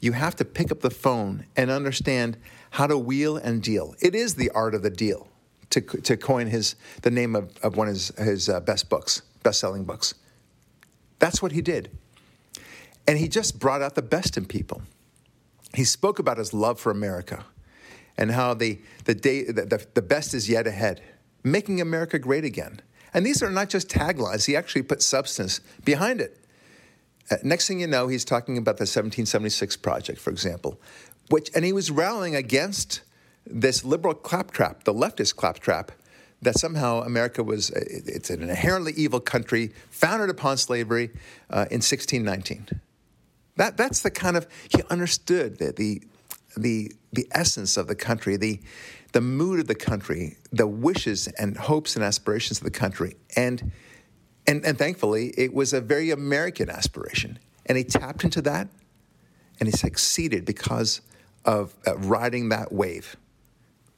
You 0.00 0.12
have 0.12 0.36
to 0.36 0.44
pick 0.44 0.72
up 0.72 0.80
the 0.80 0.90
phone 0.90 1.46
and 1.56 1.70
understand 1.70 2.36
how 2.70 2.86
to 2.86 2.98
wheel 2.98 3.36
and 3.36 3.62
deal. 3.62 3.94
It 4.00 4.14
is 4.14 4.34
the 4.34 4.50
art 4.50 4.74
of 4.74 4.82
the 4.82 4.90
deal 4.90 5.28
to, 5.70 5.80
to 5.80 6.16
coin 6.16 6.48
his, 6.48 6.76
the 7.02 7.10
name 7.10 7.36
of, 7.36 7.56
of 7.62 7.76
one 7.76 7.88
of 7.88 7.94
his, 7.94 8.08
his 8.16 8.48
uh, 8.48 8.60
best 8.60 8.88
books, 8.88 9.22
best 9.42 9.60
selling 9.60 9.84
books. 9.84 10.14
That's 11.18 11.42
what 11.42 11.52
he 11.52 11.62
did. 11.62 11.90
And 13.06 13.18
he 13.18 13.28
just 13.28 13.58
brought 13.58 13.82
out 13.82 13.94
the 13.94 14.02
best 14.02 14.36
in 14.36 14.44
people. 14.44 14.82
He 15.74 15.84
spoke 15.84 16.18
about 16.18 16.38
his 16.38 16.52
love 16.52 16.78
for 16.80 16.90
America 16.90 17.44
and 18.18 18.32
how 18.32 18.52
the, 18.52 18.78
the, 19.04 19.14
day, 19.14 19.44
the, 19.44 19.86
the, 19.94 20.02
best 20.02 20.34
is 20.34 20.50
yet 20.50 20.66
ahead, 20.66 21.00
making 21.44 21.80
America 21.80 22.18
great 22.18 22.44
again. 22.44 22.82
And 23.14 23.24
these 23.24 23.42
are 23.42 23.50
not 23.50 23.70
just 23.70 23.88
taglines, 23.88 24.46
he 24.46 24.56
actually 24.56 24.82
put 24.82 25.00
substance 25.00 25.60
behind 25.84 26.20
it. 26.20 26.36
Uh, 27.30 27.36
next 27.42 27.68
thing 27.68 27.80
you 27.80 27.86
know, 27.86 28.08
he's 28.08 28.24
talking 28.24 28.58
about 28.58 28.76
the 28.76 28.82
1776 28.82 29.76
project, 29.76 30.18
for 30.18 30.30
example, 30.30 30.80
which, 31.30 31.50
and 31.54 31.64
he 31.64 31.72
was 31.72 31.90
rallying 31.90 32.34
against 32.34 33.02
this 33.46 33.84
liberal 33.84 34.14
claptrap, 34.14 34.84
the 34.84 34.92
leftist 34.92 35.36
claptrap, 35.36 35.92
that 36.42 36.54
somehow 36.58 37.02
America 37.02 37.42
was 37.42 37.70
it's 37.70 38.30
an 38.30 38.42
inherently 38.42 38.92
evil 38.92 39.20
country 39.20 39.72
founded 39.90 40.30
upon 40.30 40.56
slavery 40.56 41.10
uh, 41.50 41.66
in 41.70 41.80
1619. 41.80 42.80
That, 43.56 43.76
that's 43.76 44.02
the 44.02 44.10
kind 44.10 44.36
of 44.36 44.46
he 44.68 44.82
understood 44.88 45.58
the, 45.58 45.72
the 45.72 46.02
the 46.62 46.92
the 47.12 47.26
essence 47.32 47.76
of 47.76 47.86
the 47.86 47.94
country, 47.94 48.36
the 48.36 48.60
the 49.12 49.20
mood 49.20 49.60
of 49.60 49.66
the 49.66 49.74
country, 49.74 50.36
the 50.52 50.66
wishes 50.66 51.26
and 51.38 51.56
hopes 51.56 51.96
and 51.96 52.04
aspirations 52.04 52.58
of 52.58 52.64
the 52.64 52.70
country, 52.70 53.16
and 53.36 53.72
and 54.46 54.64
and 54.64 54.78
thankfully 54.78 55.32
it 55.36 55.54
was 55.54 55.72
a 55.72 55.80
very 55.80 56.10
American 56.10 56.68
aspiration, 56.70 57.38
and 57.66 57.78
he 57.78 57.84
tapped 57.84 58.24
into 58.24 58.42
that, 58.42 58.68
and 59.60 59.68
he 59.68 59.72
succeeded 59.72 60.44
because 60.44 61.00
of 61.44 61.74
uh, 61.86 61.96
riding 61.98 62.50
that 62.50 62.72
wave 62.72 63.16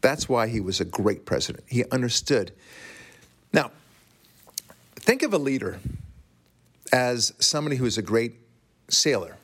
That's 0.01 0.29
why 0.29 0.49
he 0.49 0.61
was 0.61 0.81
a 0.81 0.85
great 0.85 1.27
president. 1.27 1.65
He 1.69 1.85
understood. 1.91 2.53
Now, 3.53 3.73
think 4.97 5.23
of 5.23 5.35
a 5.35 5.39
leader 5.39 5.81
as 6.93 7.33
somebody 7.39 7.77
who 7.77 7.87
is 7.87 7.99
a 7.99 8.03
great 8.03 8.35
sailor 8.89 9.37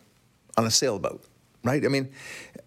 on 0.56 0.66
a 0.66 0.70
sailboat, 0.70 1.24
right? 1.66 1.84
I 1.84 1.88
mean, 1.88 2.10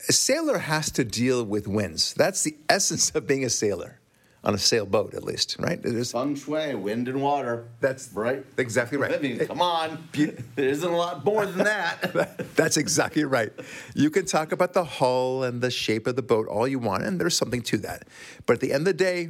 a 0.07 0.13
sailor 0.13 0.59
has 0.59 0.91
to 0.91 1.03
deal 1.03 1.43
with 1.43 1.67
winds. 1.67 2.13
That's 2.13 2.43
the 2.43 2.55
essence 2.69 3.11
of 3.11 3.27
being 3.27 3.43
a 3.45 3.49
sailor 3.49 3.99
on 4.43 4.53
a 4.53 4.57
sailboat, 4.57 5.13
at 5.13 5.23
least, 5.23 5.57
right? 5.59 5.81
There's 5.81 6.13
feng 6.13 6.35
shui, 6.35 6.73
wind 6.75 7.09
and 7.09 7.21
water. 7.21 7.67
That's 7.81 8.09
right. 8.13 8.45
Exactly 8.57 8.97
right. 8.97 9.13
I 9.13 9.17
mean, 9.17 9.37
come 9.39 9.61
on, 9.61 10.07
there 10.13 10.69
isn't 10.69 10.89
a 10.89 10.95
lot 10.95 11.25
more 11.25 11.45
than 11.45 11.57
that. 11.65 12.55
That's 12.55 12.77
exactly 12.77 13.25
right. 13.25 13.51
You 13.95 14.09
can 14.09 14.25
talk 14.25 14.51
about 14.51 14.73
the 14.73 14.85
hull 14.85 15.43
and 15.43 15.61
the 15.61 15.69
shape 15.69 16.07
of 16.07 16.15
the 16.15 16.21
boat 16.21 16.47
all 16.47 16.67
you 16.67 16.79
want, 16.79 17.03
and 17.03 17.19
there's 17.19 17.35
something 17.35 17.61
to 17.63 17.77
that. 17.79 18.07
But 18.45 18.53
at 18.53 18.59
the 18.61 18.71
end 18.71 18.81
of 18.87 18.97
the 18.97 19.03
day, 19.03 19.29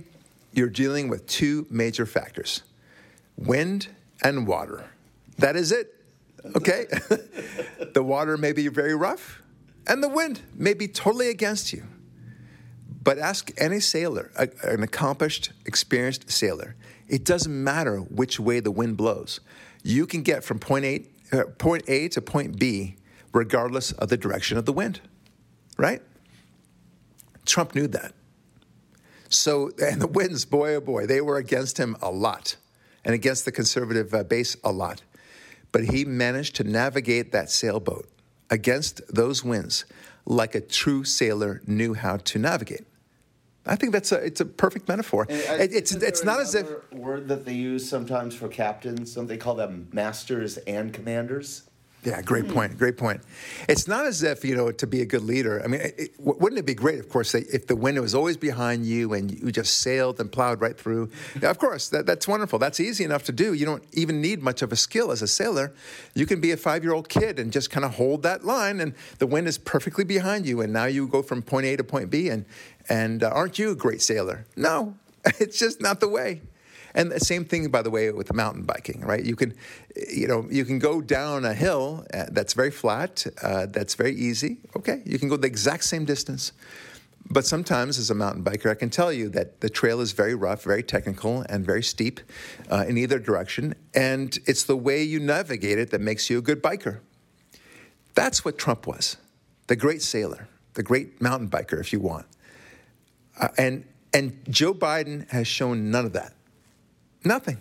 you're 0.53 0.69
dealing 0.69 1.07
with 1.09 1.25
two 1.25 1.65
major 1.71 2.05
factors: 2.05 2.61
wind 3.35 3.87
and 4.23 4.45
water. 4.45 4.91
That 5.37 5.55
is 5.55 5.71
it. 5.71 5.95
Okay. 6.55 6.85
the 7.93 8.03
water 8.03 8.37
may 8.37 8.51
be 8.51 8.67
very 8.67 8.95
rough, 8.95 9.41
and 9.87 10.03
the 10.03 10.09
wind 10.09 10.41
may 10.53 10.73
be 10.73 10.87
totally 10.87 11.29
against 11.29 11.73
you. 11.73 11.83
But 13.01 13.17
ask 13.17 13.51
any 13.57 13.79
sailor, 13.79 14.31
an 14.63 14.83
accomplished, 14.83 15.51
experienced 15.65 16.29
sailor, 16.29 16.75
it 17.07 17.23
doesn't 17.23 17.63
matter 17.63 17.97
which 17.97 18.39
way 18.39 18.59
the 18.59 18.71
wind 18.71 18.97
blows. 18.97 19.39
You 19.83 20.05
can 20.05 20.21
get 20.21 20.43
from 20.43 20.59
point 20.59 20.85
A, 20.85 21.05
uh, 21.31 21.43
point 21.57 21.83
A 21.87 22.09
to 22.09 22.21
point 22.21 22.59
B 22.59 22.97
regardless 23.33 23.91
of 23.93 24.09
the 24.09 24.17
direction 24.17 24.57
of 24.57 24.65
the 24.65 24.73
wind, 24.73 25.01
right? 25.77 26.01
Trump 27.45 27.73
knew 27.73 27.87
that. 27.87 28.13
So, 29.29 29.71
and 29.81 30.01
the 30.01 30.07
winds, 30.07 30.45
boy 30.45 30.75
oh 30.75 30.81
boy, 30.81 31.05
they 31.05 31.21
were 31.21 31.37
against 31.37 31.77
him 31.77 31.95
a 32.01 32.11
lot 32.11 32.57
and 33.05 33.15
against 33.15 33.45
the 33.45 33.51
conservative 33.51 34.13
uh, 34.13 34.23
base 34.23 34.57
a 34.63 34.71
lot. 34.71 35.01
But 35.71 35.85
he 35.85 36.03
managed 36.03 36.55
to 36.57 36.63
navigate 36.63 37.31
that 37.31 37.49
sailboat 37.49 38.09
against 38.49 39.01
those 39.13 39.43
winds 39.43 39.85
like 40.25 40.55
a 40.55 40.61
true 40.61 41.03
sailor 41.03 41.61
knew 41.65 41.93
how 41.93 42.17
to 42.17 42.39
navigate. 42.39 42.85
I 43.65 43.75
think 43.75 43.93
that's 43.93 44.11
a 44.11 44.15
it's 44.15 44.41
a 44.41 44.45
perfect 44.45 44.87
metaphor. 44.87 45.27
It, 45.29 45.73
it's 45.73 45.93
it's 45.93 46.23
not 46.23 46.39
as 46.39 46.55
if 46.55 46.67
word 46.91 47.27
that 47.27 47.45
they 47.45 47.53
use 47.53 47.87
sometimes 47.87 48.33
for 48.33 48.47
captains. 48.47 49.13
Don't 49.13 49.27
they 49.27 49.37
call 49.37 49.55
them 49.55 49.89
masters 49.91 50.57
and 50.59 50.93
commanders? 50.93 51.68
Yeah, 52.03 52.21
great 52.21 52.45
hmm. 52.45 52.53
point. 52.53 52.77
Great 52.77 52.97
point. 52.97 53.21
It's 53.67 53.87
not 53.87 54.05
as 54.05 54.23
if 54.23 54.45
you 54.45 54.55
know 54.55 54.71
to 54.71 54.87
be 54.87 55.01
a 55.01 55.05
good 55.05 55.23
leader. 55.23 55.61
I 55.61 55.67
mean, 55.67 55.81
it, 55.81 56.13
wouldn't 56.17 56.57
it 56.57 56.65
be 56.65 56.73
great, 56.73 56.99
of 56.99 57.09
course, 57.09 57.35
if 57.35 57.67
the 57.67 57.75
wind 57.75 57.99
was 57.99 58.15
always 58.15 58.37
behind 58.37 58.85
you 58.85 59.13
and 59.13 59.29
you 59.31 59.51
just 59.51 59.81
sailed 59.81 60.19
and 60.19 60.31
plowed 60.31 60.61
right 60.61 60.77
through? 60.77 61.11
Yeah, 61.41 61.49
of 61.49 61.57
course, 61.57 61.89
that, 61.89 62.05
that's 62.05 62.25
wonderful. 62.25 62.57
That's 62.57 62.79
easy 62.79 63.03
enough 63.03 63.23
to 63.23 63.33
do. 63.33 63.53
You 63.53 63.65
don't 63.65 63.83
even 63.91 64.21
need 64.21 64.41
much 64.41 64.61
of 64.61 64.71
a 64.71 64.77
skill 64.77 65.11
as 65.11 65.21
a 65.21 65.27
sailor. 65.27 65.73
You 66.15 66.25
can 66.25 66.39
be 66.39 66.51
a 66.51 66.57
five-year-old 66.57 67.09
kid 67.09 67.37
and 67.37 67.51
just 67.51 67.69
kind 67.69 67.85
of 67.85 67.95
hold 67.95 68.23
that 68.23 68.45
line, 68.45 68.79
and 68.79 68.93
the 69.17 69.27
wind 69.27 69.47
is 69.47 69.57
perfectly 69.57 70.05
behind 70.05 70.45
you, 70.45 70.61
and 70.61 70.71
now 70.71 70.85
you 70.85 71.05
go 71.07 71.21
from 71.21 71.41
point 71.41 71.65
A 71.65 71.75
to 71.75 71.83
point 71.83 72.09
B. 72.09 72.29
And 72.29 72.45
and 72.87 73.23
uh, 73.23 73.29
aren't 73.29 73.59
you 73.59 73.71
a 73.71 73.75
great 73.75 74.01
sailor? 74.01 74.45
No, 74.55 74.95
it's 75.39 75.59
just 75.59 75.81
not 75.81 75.99
the 75.99 76.07
way. 76.07 76.41
And 76.99 77.09
the 77.09 77.19
same 77.21 77.45
thing, 77.45 77.69
by 77.69 77.81
the 77.81 77.89
way, 77.89 78.11
with 78.11 78.33
mountain 78.33 78.63
biking, 78.63 78.99
right? 78.99 79.23
You 79.23 79.37
can, 79.37 79.53
you 80.11 80.27
know, 80.27 80.45
you 80.51 80.65
can 80.65 80.79
go 80.79 80.99
down 80.99 81.45
a 81.45 81.53
hill 81.53 82.05
uh, 82.13 82.25
that's 82.29 82.51
very 82.51 82.71
flat, 82.71 83.25
uh, 83.41 83.67
that's 83.67 83.95
very 83.95 84.13
easy. 84.13 84.57
Okay, 84.75 85.01
you 85.05 85.17
can 85.17 85.29
go 85.29 85.37
the 85.37 85.47
exact 85.47 85.85
same 85.85 86.03
distance. 86.03 86.51
But 87.31 87.45
sometimes, 87.45 87.99
as 87.99 88.09
a 88.09 88.15
mountain 88.15 88.43
biker, 88.43 88.69
I 88.69 88.75
can 88.75 88.89
tell 88.89 89.13
you 89.13 89.29
that 89.29 89.61
the 89.61 89.69
trail 89.69 90.01
is 90.01 90.11
very 90.11 90.35
rough, 90.35 90.63
very 90.63 90.83
technical, 90.83 91.45
and 91.47 91.65
very 91.65 91.83
steep 91.83 92.19
uh, 92.69 92.83
in 92.85 92.97
either 92.97 93.17
direction. 93.17 93.75
And 93.95 94.37
it's 94.45 94.63
the 94.63 94.75
way 94.75 95.01
you 95.01 95.21
navigate 95.21 95.79
it 95.79 95.91
that 95.91 96.01
makes 96.01 96.29
you 96.29 96.39
a 96.39 96.41
good 96.41 96.61
biker. 96.61 96.99
That's 98.13 98.43
what 98.43 98.57
Trump 98.57 98.85
was 98.85 99.15
the 99.67 99.77
great 99.77 100.01
sailor, 100.01 100.49
the 100.73 100.83
great 100.83 101.21
mountain 101.21 101.49
biker, 101.49 101.79
if 101.79 101.93
you 101.93 102.01
want. 102.01 102.25
Uh, 103.39 103.47
and, 103.57 103.85
and 104.13 104.37
Joe 104.49 104.73
Biden 104.73 105.29
has 105.29 105.47
shown 105.47 105.91
none 105.91 106.05
of 106.05 106.11
that. 106.11 106.33
Nothing. 107.23 107.57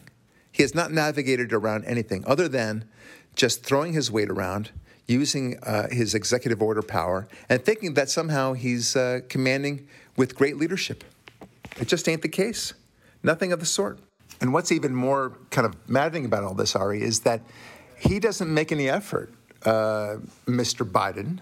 He 0.53 0.63
has 0.63 0.75
not 0.75 0.93
navigated 0.93 1.53
around 1.53 1.85
anything 1.85 2.25
other 2.27 2.49
than 2.49 2.85
just 3.35 3.65
throwing 3.65 3.93
his 3.93 4.11
weight 4.11 4.31
around, 4.31 4.71
using 5.07 5.59
uh, 5.63 5.89
his 5.89 6.15
executive 6.15 6.61
order 6.61 6.83
power, 6.83 7.29
and 7.49 7.65
thinking 7.65 7.95
that 7.95 8.11
somehow 8.11 8.53
he's 8.53 8.97
uh, 8.97 9.21
commanding 9.29 9.87
with 10.17 10.35
great 10.35 10.57
leadership. 10.57 11.05
It 11.81 11.89
just 11.89 12.09
ain't 12.09 12.23
the 12.23 12.29
case. 12.29 12.75
Nothing 13.23 13.53
of 13.53 13.61
the 13.61 13.67
sort. 13.67 13.99
And 14.41 14.53
what's 14.53 14.73
even 14.73 14.95
more 14.95 15.33
kind 15.51 15.67
of 15.67 15.77
maddening 15.89 16.25
about 16.25 16.45
all 16.45 16.55
this, 16.55 16.77
Ari, 16.77 17.03
is 17.03 17.21
that 17.21 17.41
he 17.99 18.19
doesn't 18.21 18.53
make 18.53 18.71
any 18.71 18.89
effort, 18.89 19.33
uh, 19.65 20.17
Mr. 20.47 20.89
Biden, 20.89 21.39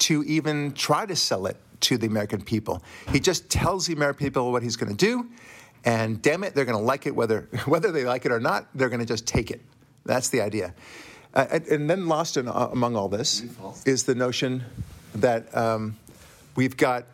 to 0.00 0.22
even 0.24 0.72
try 0.72 1.06
to 1.06 1.14
sell 1.14 1.46
it 1.46 1.56
to 1.80 1.96
the 1.96 2.06
American 2.06 2.42
people. 2.42 2.82
He 3.10 3.20
just 3.20 3.48
tells 3.50 3.86
the 3.86 3.94
American 3.94 4.26
people 4.26 4.52
what 4.52 4.62
he's 4.62 4.76
going 4.76 4.94
to 4.94 4.96
do, 4.96 5.28
and 5.84 6.20
damn 6.20 6.44
it, 6.44 6.54
they're 6.54 6.64
going 6.64 6.78
to 6.78 6.84
like 6.84 7.06
it 7.06 7.14
whether 7.14 7.48
whether 7.66 7.92
they 7.92 8.04
like 8.04 8.26
it 8.26 8.32
or 8.32 8.40
not. 8.40 8.66
They're 8.74 8.88
going 8.88 9.00
to 9.00 9.06
just 9.06 9.26
take 9.26 9.50
it. 9.50 9.60
That's 10.04 10.28
the 10.28 10.40
idea. 10.40 10.74
Uh, 11.32 11.46
and, 11.52 11.66
and, 11.68 11.90
then 11.90 12.08
lost 12.08 12.36
in, 12.36 12.48
uh, 12.48 12.70
among 12.72 12.96
all 12.96 13.08
this 13.08 13.44
is 13.86 14.02
the 14.02 14.16
notion 14.16 14.64
that 15.14 15.56
um, 15.56 15.96
we've 16.56 16.76
got 16.76 17.04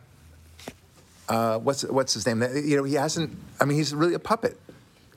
uh, 1.29 1.59
what's 1.59 1.83
what's 1.83 2.13
his 2.13 2.25
name? 2.25 2.41
You 2.41 2.77
know, 2.77 2.83
he 2.83 2.95
hasn't. 2.95 3.37
I 3.59 3.65
mean, 3.65 3.77
he's 3.77 3.93
really 3.93 4.13
a 4.13 4.19
puppet. 4.19 4.59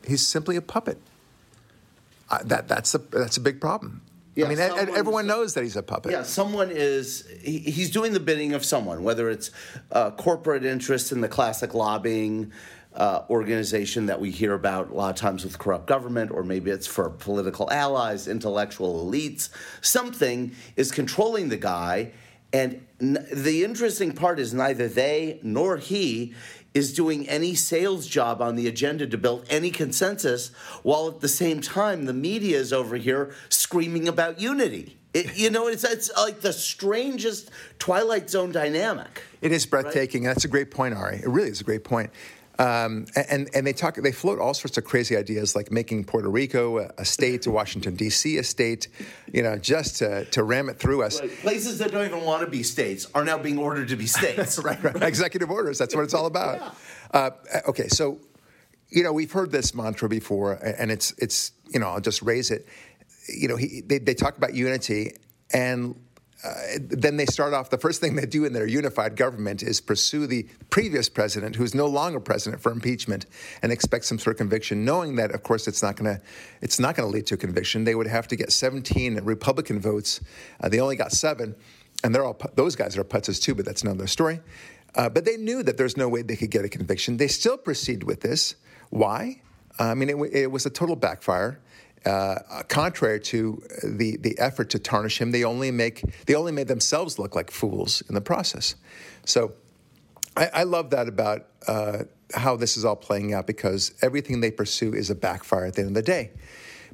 He's 0.07 0.27
simply 0.27 0.57
a 0.57 0.63
puppet. 0.63 0.99
Uh, 2.31 2.39
that 2.45 2.69
that's 2.69 2.95
a 2.95 2.99
that's 2.99 3.37
a 3.37 3.41
big 3.41 3.61
problem. 3.61 4.03
Yeah, 4.35 4.47
I 4.47 4.49
mean, 4.49 4.59
everyone 4.59 5.27
knows 5.27 5.55
that 5.55 5.65
he's 5.65 5.77
a 5.77 5.83
puppet. 5.83 6.13
Yeah, 6.13 6.23
someone 6.23 6.71
is. 6.71 7.29
He, 7.43 7.59
he's 7.59 7.91
doing 7.91 8.13
the 8.13 8.21
bidding 8.21 8.55
of 8.55 8.65
someone, 8.65 9.03
whether 9.03 9.29
it's 9.29 9.51
uh, 9.93 10.13
corporate 10.13 10.65
interests 10.65 11.13
in 11.13 11.21
the 11.21 11.29
classic 11.29 11.75
lobbying 11.75 12.53
uh, 12.95 13.23
organization 13.31 14.07
that 14.07 14.21
we 14.21 14.31
hear 14.31 14.55
about 14.55 14.91
a 14.91 14.95
lot 14.95 15.11
of 15.11 15.17
times 15.17 15.45
with 15.45 15.59
corrupt 15.59 15.87
government, 15.87 16.31
or 16.31 16.43
maybe 16.43 16.71
it's 16.71 16.87
for 16.87 17.09
political 17.11 17.71
allies, 17.71 18.27
intellectual 18.27 19.07
elites. 19.07 19.49
Something 19.81 20.53
is 20.77 20.91
controlling 20.91 21.49
the 21.49 21.57
guy, 21.57 22.13
and 22.53 22.85
n- 23.01 23.27
the 23.33 23.65
interesting 23.65 24.13
part 24.13 24.41
is 24.41 24.53
neither 24.53 24.89
they 24.89 25.39
nor 25.43 25.77
he 25.77 26.35
is 26.73 26.93
doing 26.93 27.29
any 27.29 27.55
sales 27.55 28.07
job 28.07 28.41
on 28.41 28.55
the 28.55 28.69
agenda 28.69 29.07
to 29.07 29.19
build 29.19 29.45
any 29.51 29.71
consensus, 29.71 30.51
while 30.83 31.09
at 31.09 31.21
the 31.21 31.29
same 31.29 31.61
time 31.61 32.05
the 32.05 32.13
media 32.13 32.57
is 32.57 32.73
over 32.73 32.97
here 32.97 33.35
screaming 33.49 34.07
about 34.07 34.41
unity. 34.41 34.97
It, 35.13 35.37
you 35.37 35.51
know, 35.51 35.67
it's, 35.67 35.83
it's 35.83 36.09
like 36.17 36.41
the 36.41 36.53
strangest 36.53 37.51
Twilight 37.81 38.31
Zone 38.31 38.53
dynamic. 38.53 39.23
It 39.43 39.51
is 39.51 39.67
breathtaking. 39.67 40.23
Right? 40.23 40.35
That's 40.35 40.45
a 40.45 40.49
great 40.49 40.71
point, 40.71 40.95
Ari. 40.95 41.17
It 41.17 41.29
really 41.29 41.51
is 41.51 41.61
a 41.61 41.65
great 41.65 41.83
point. 41.83 42.11
Um, 42.61 43.07
and 43.17 43.49
and 43.55 43.67
they 43.67 43.73
talk, 43.73 43.95
they 43.95 44.13
float 44.13 44.39
all 44.39 44.53
sorts 44.53 44.77
of 44.77 44.85
crazy 44.85 45.17
ideas, 45.17 45.57
like 45.57 45.73
making 45.73 46.05
Puerto 46.05 46.29
Rico 46.29 46.79
a, 46.79 46.91
a 46.99 47.05
state, 47.07 47.47
Washington 47.47 47.95
D.C. 47.97 48.37
a 48.37 48.45
state, 48.45 48.89
you 49.33 49.43
know, 49.43 49.57
just 49.57 49.97
to, 49.97 50.27
to 50.27 50.43
ram 50.43 50.69
it 50.69 50.79
through 50.79 51.03
us. 51.03 51.21
Right. 51.21 51.31
Places 51.39 51.79
that 51.79 51.91
don't 51.91 52.05
even 52.05 52.23
want 52.23 52.45
to 52.45 52.51
be 52.51 52.63
states 52.63 53.07
are 53.15 53.25
now 53.25 53.39
being 53.39 53.57
ordered 53.57 53.89
to 53.89 53.97
be 53.97 54.07
states. 54.19 54.59
right, 54.59 54.83
right, 54.85 55.03
Executive 55.03 55.51
orders. 55.51 55.79
That's 55.79 55.97
what 55.97 56.05
it's 56.05 56.13
all 56.13 56.27
about. 56.27 56.59
yeah. 57.15 57.19
uh, 57.19 57.31
okay, 57.69 57.89
so 57.89 58.21
you 58.91 59.03
know 59.03 59.15
we've 59.15 59.33
heard 59.33 59.51
this 59.51 59.75
mantra 59.75 60.11
before, 60.11 60.53
and 60.53 60.91
it's 60.91 61.13
it's 61.17 61.53
you 61.73 61.81
know 61.81 61.89
I'll 61.89 62.01
just 62.01 62.21
raise 62.21 62.51
it. 62.51 62.69
You 63.27 63.49
know, 63.49 63.57
he, 63.57 63.81
they, 63.81 63.99
they 63.99 64.15
talk 64.15 64.37
about 64.37 64.53
unity, 64.53 65.15
and 65.55 65.95
uh, 66.43 66.55
then 66.79 67.17
they 67.19 67.27
start 67.27 67.53
off 67.53 67.69
the 67.69 67.77
first 67.77 68.01
thing 68.01 68.15
they 68.15 68.25
do 68.25 68.47
in 68.47 68.53
their 68.53 68.67
unified 68.67 69.15
government 69.15 69.63
is 69.63 69.81
pursue 69.81 70.27
the 70.27 70.47
previous 70.71 71.09
president 71.09 71.55
who's 71.55 71.75
no 71.75 71.87
longer 71.87 72.19
president 72.19 72.63
for 72.63 72.73
impeachment 72.73 73.27
and 73.63 73.71
expect 73.71 74.07
some 74.07 74.19
sort 74.19 74.37
of 74.37 74.39
conviction 74.39 74.85
knowing 74.85 75.17
that 75.17 75.33
of 75.33 75.43
course 75.43 75.69
it's 75.69 75.83
not 75.83 75.97
going 75.97 76.17
to 76.17 76.23
it's 76.63 76.81
not 76.81 76.95
going 76.97 77.07
to 77.07 77.13
lead 77.13 77.27
to 77.27 77.35
a 77.35 77.39
conviction. 77.39 77.85
They 77.85 77.95
would 77.95 78.07
have 78.07 78.27
to 78.29 78.37
get 78.37 78.53
17 78.53 79.17
republican 79.23 79.81
votes. 79.81 80.21
Uh, 80.63 80.71
they 80.71 80.81
only 80.81 80.97
got 80.97 81.13
7 81.13 81.55
and 82.03 82.15
they're 82.15 82.25
all 82.25 82.41
those 82.55 82.75
guys 82.75 82.97
are 82.97 83.05
putzes 83.05 83.41
too 83.41 83.55
but 83.55 83.67
that's 83.67 83.83
another 83.83 84.07
story. 84.07 84.41
Uh, 84.95 85.11
but 85.11 85.27
they 85.27 85.37
knew 85.37 85.63
that 85.63 85.77
there's 85.77 85.97
no 85.97 86.09
way 86.09 86.23
they 86.23 86.37
could 86.37 86.51
get 86.51 86.65
a 86.65 86.69
conviction. 86.69 87.19
They 87.19 87.29
still 87.29 87.59
proceed 87.59 88.03
with 88.03 88.23
this. 88.23 88.57
Why? 88.89 89.43
I 89.79 89.95
mean 89.95 90.09
it, 90.09 90.17
it 90.33 90.51
was 90.51 90.65
a 90.65 90.71
total 90.71 90.97
backfire 90.97 91.61
uh, 92.05 92.63
contrary 92.69 93.21
to 93.21 93.63
the, 93.85 94.17
the 94.19 94.39
effort 94.39 94.71
to 94.71 94.79
tarnish 94.79 95.21
him, 95.21 95.33
they 95.33 95.45
only 95.45 95.71
make 95.71 96.03
they 96.27 96.35
only 96.35 96.53
made 96.53 96.69
themselves 96.69 97.19
look 97.19 97.35
like 97.35 97.51
fools 97.51 98.03
in 98.09 98.15
the 98.15 98.21
process. 98.21 98.75
So 99.25 99.53
I, 100.37 100.51
I 100.55 100.63
love 100.63 100.91
that 100.91 101.09
about 101.09 101.47
uh, 101.67 102.05
how 102.35 102.57
this 102.57 102.77
is 102.77 102.85
all 102.85 102.97
playing 102.97 103.35
out 103.35 103.47
because 103.47 103.93
everything 104.03 104.41
they 104.41 104.51
pursue 104.51 104.95
is 104.95 105.11
a 105.11 105.15
backfire 105.15 105.67
at 105.67 105.75
the 105.75 105.83
end 105.83 105.89
of 105.89 105.95
the 105.95 106.03
day. 106.03 106.31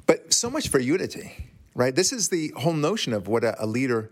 But 0.05 0.33
so 0.33 0.49
much 0.49 0.69
for 0.69 0.79
unity, 0.79 1.51
right? 1.75 1.95
This 1.95 2.11
is 2.11 2.29
the 2.29 2.53
whole 2.57 2.73
notion 2.73 3.13
of 3.13 3.27
what 3.27 3.43
a, 3.43 3.61
a 3.63 3.65
leader 3.65 4.11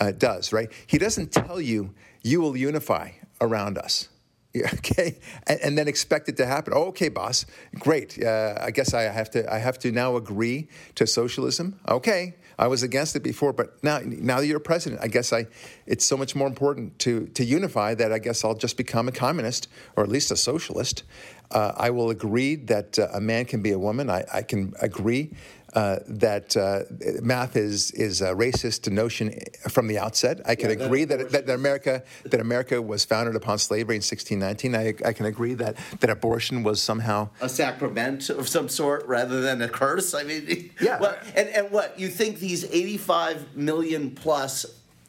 uh, 0.00 0.12
does, 0.12 0.52
right? 0.52 0.70
He 0.86 0.98
doesn't 0.98 1.32
tell 1.32 1.60
you 1.60 1.94
you 2.22 2.40
will 2.40 2.56
unify 2.56 3.10
around 3.40 3.78
us. 3.78 4.08
Okay, 4.74 5.18
and, 5.46 5.60
and, 5.60 5.78
then 5.78 5.88
expect 5.88 6.28
it 6.28 6.36
to 6.36 6.44
happen. 6.44 6.74
Oh, 6.76 6.84
okay, 6.88 7.08
boss, 7.08 7.46
great. 7.78 8.22
Uh, 8.22 8.54
I 8.60 8.70
guess 8.70 8.92
I 8.92 9.02
have 9.02 9.30
to. 9.30 9.50
I 9.50 9.58
have 9.58 9.78
to 9.78 9.90
now 9.90 10.16
agree 10.16 10.68
to 10.96 11.06
socialism. 11.06 11.80
Okay, 11.88 12.34
I 12.58 12.66
was 12.66 12.82
against 12.82 13.16
it 13.16 13.22
before, 13.22 13.54
but 13.54 13.82
now, 13.82 14.00
now 14.04 14.40
that 14.40 14.46
you're 14.46 14.60
president, 14.60 15.00
I 15.02 15.08
guess 15.08 15.32
I. 15.32 15.46
It's 15.86 16.04
so 16.04 16.18
much 16.18 16.34
more 16.34 16.46
important 16.46 16.98
to 17.00 17.28
to 17.28 17.44
unify 17.44 17.94
that 17.94 18.12
I 18.12 18.18
guess 18.18 18.44
I'll 18.44 18.54
just 18.54 18.76
become 18.76 19.08
a 19.08 19.12
communist 19.12 19.68
or 19.96 20.04
at 20.04 20.10
least 20.10 20.30
a 20.30 20.36
socialist. 20.36 21.04
Uh, 21.50 21.72
I 21.76 21.90
will 21.90 22.10
agree 22.10 22.56
that 22.56 22.98
uh, 22.98 23.08
a 23.12 23.20
man 23.20 23.44
can 23.46 23.62
be 23.62 23.72
a 23.72 23.78
woman. 23.78 24.10
I, 24.10 24.24
I 24.32 24.42
can 24.42 24.72
agree 24.80 25.30
uh, 25.74 25.98
that 26.06 26.56
uh, 26.56 26.80
math 27.22 27.56
is 27.56 27.90
is 27.92 28.20
a 28.20 28.34
racist 28.34 28.90
notion 28.90 29.38
from 29.68 29.86
the 29.86 29.98
outset. 29.98 30.40
I 30.44 30.54
can 30.54 30.68
yeah, 30.68 30.84
agree 30.84 31.04
that, 31.04 31.30
that, 31.30 31.46
that 31.46 31.54
America 31.54 32.02
that 32.24 32.40
America 32.40 32.82
was 32.82 33.04
founded 33.04 33.36
upon 33.36 33.58
slavery 33.58 33.96
in 33.96 34.02
1619. 34.02 34.74
I, 34.74 35.08
I 35.08 35.12
can 35.12 35.26
agree 35.26 35.54
that 35.54 35.76
that 36.00 36.10
abortion 36.10 36.62
was 36.62 36.82
somehow 36.82 37.30
a 37.40 37.48
sacrament 37.48 38.28
of 38.28 38.48
some 38.48 38.68
sort 38.68 39.06
rather 39.06 39.40
than 39.40 39.62
a 39.62 39.68
curse. 39.68 40.12
I 40.12 40.24
mean, 40.24 40.70
yeah. 40.80 41.00
Well, 41.00 41.16
and 41.34 41.48
and 41.48 41.70
what 41.70 41.98
you 41.98 42.08
think 42.08 42.38
these 42.38 42.64
85 42.64 43.56
million 43.56 44.10
plus 44.10 44.66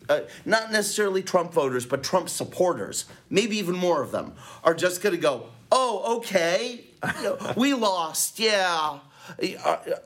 uh, 0.08 0.22
not 0.46 0.72
necessarily 0.72 1.22
Trump 1.22 1.54
voters, 1.54 1.86
but 1.86 2.04
Trump 2.04 2.30
supporters, 2.30 3.06
maybe 3.30 3.58
even 3.58 3.76
more 3.76 4.02
of 4.02 4.12
them, 4.12 4.34
are 4.64 4.74
just 4.74 5.02
going 5.02 5.16
to 5.16 5.22
go, 5.22 5.48
oh, 5.72 6.18
okay, 6.18 6.86
you 7.18 7.24
know, 7.24 7.54
we 7.56 7.74
lost, 7.74 8.40
yeah 8.40 9.00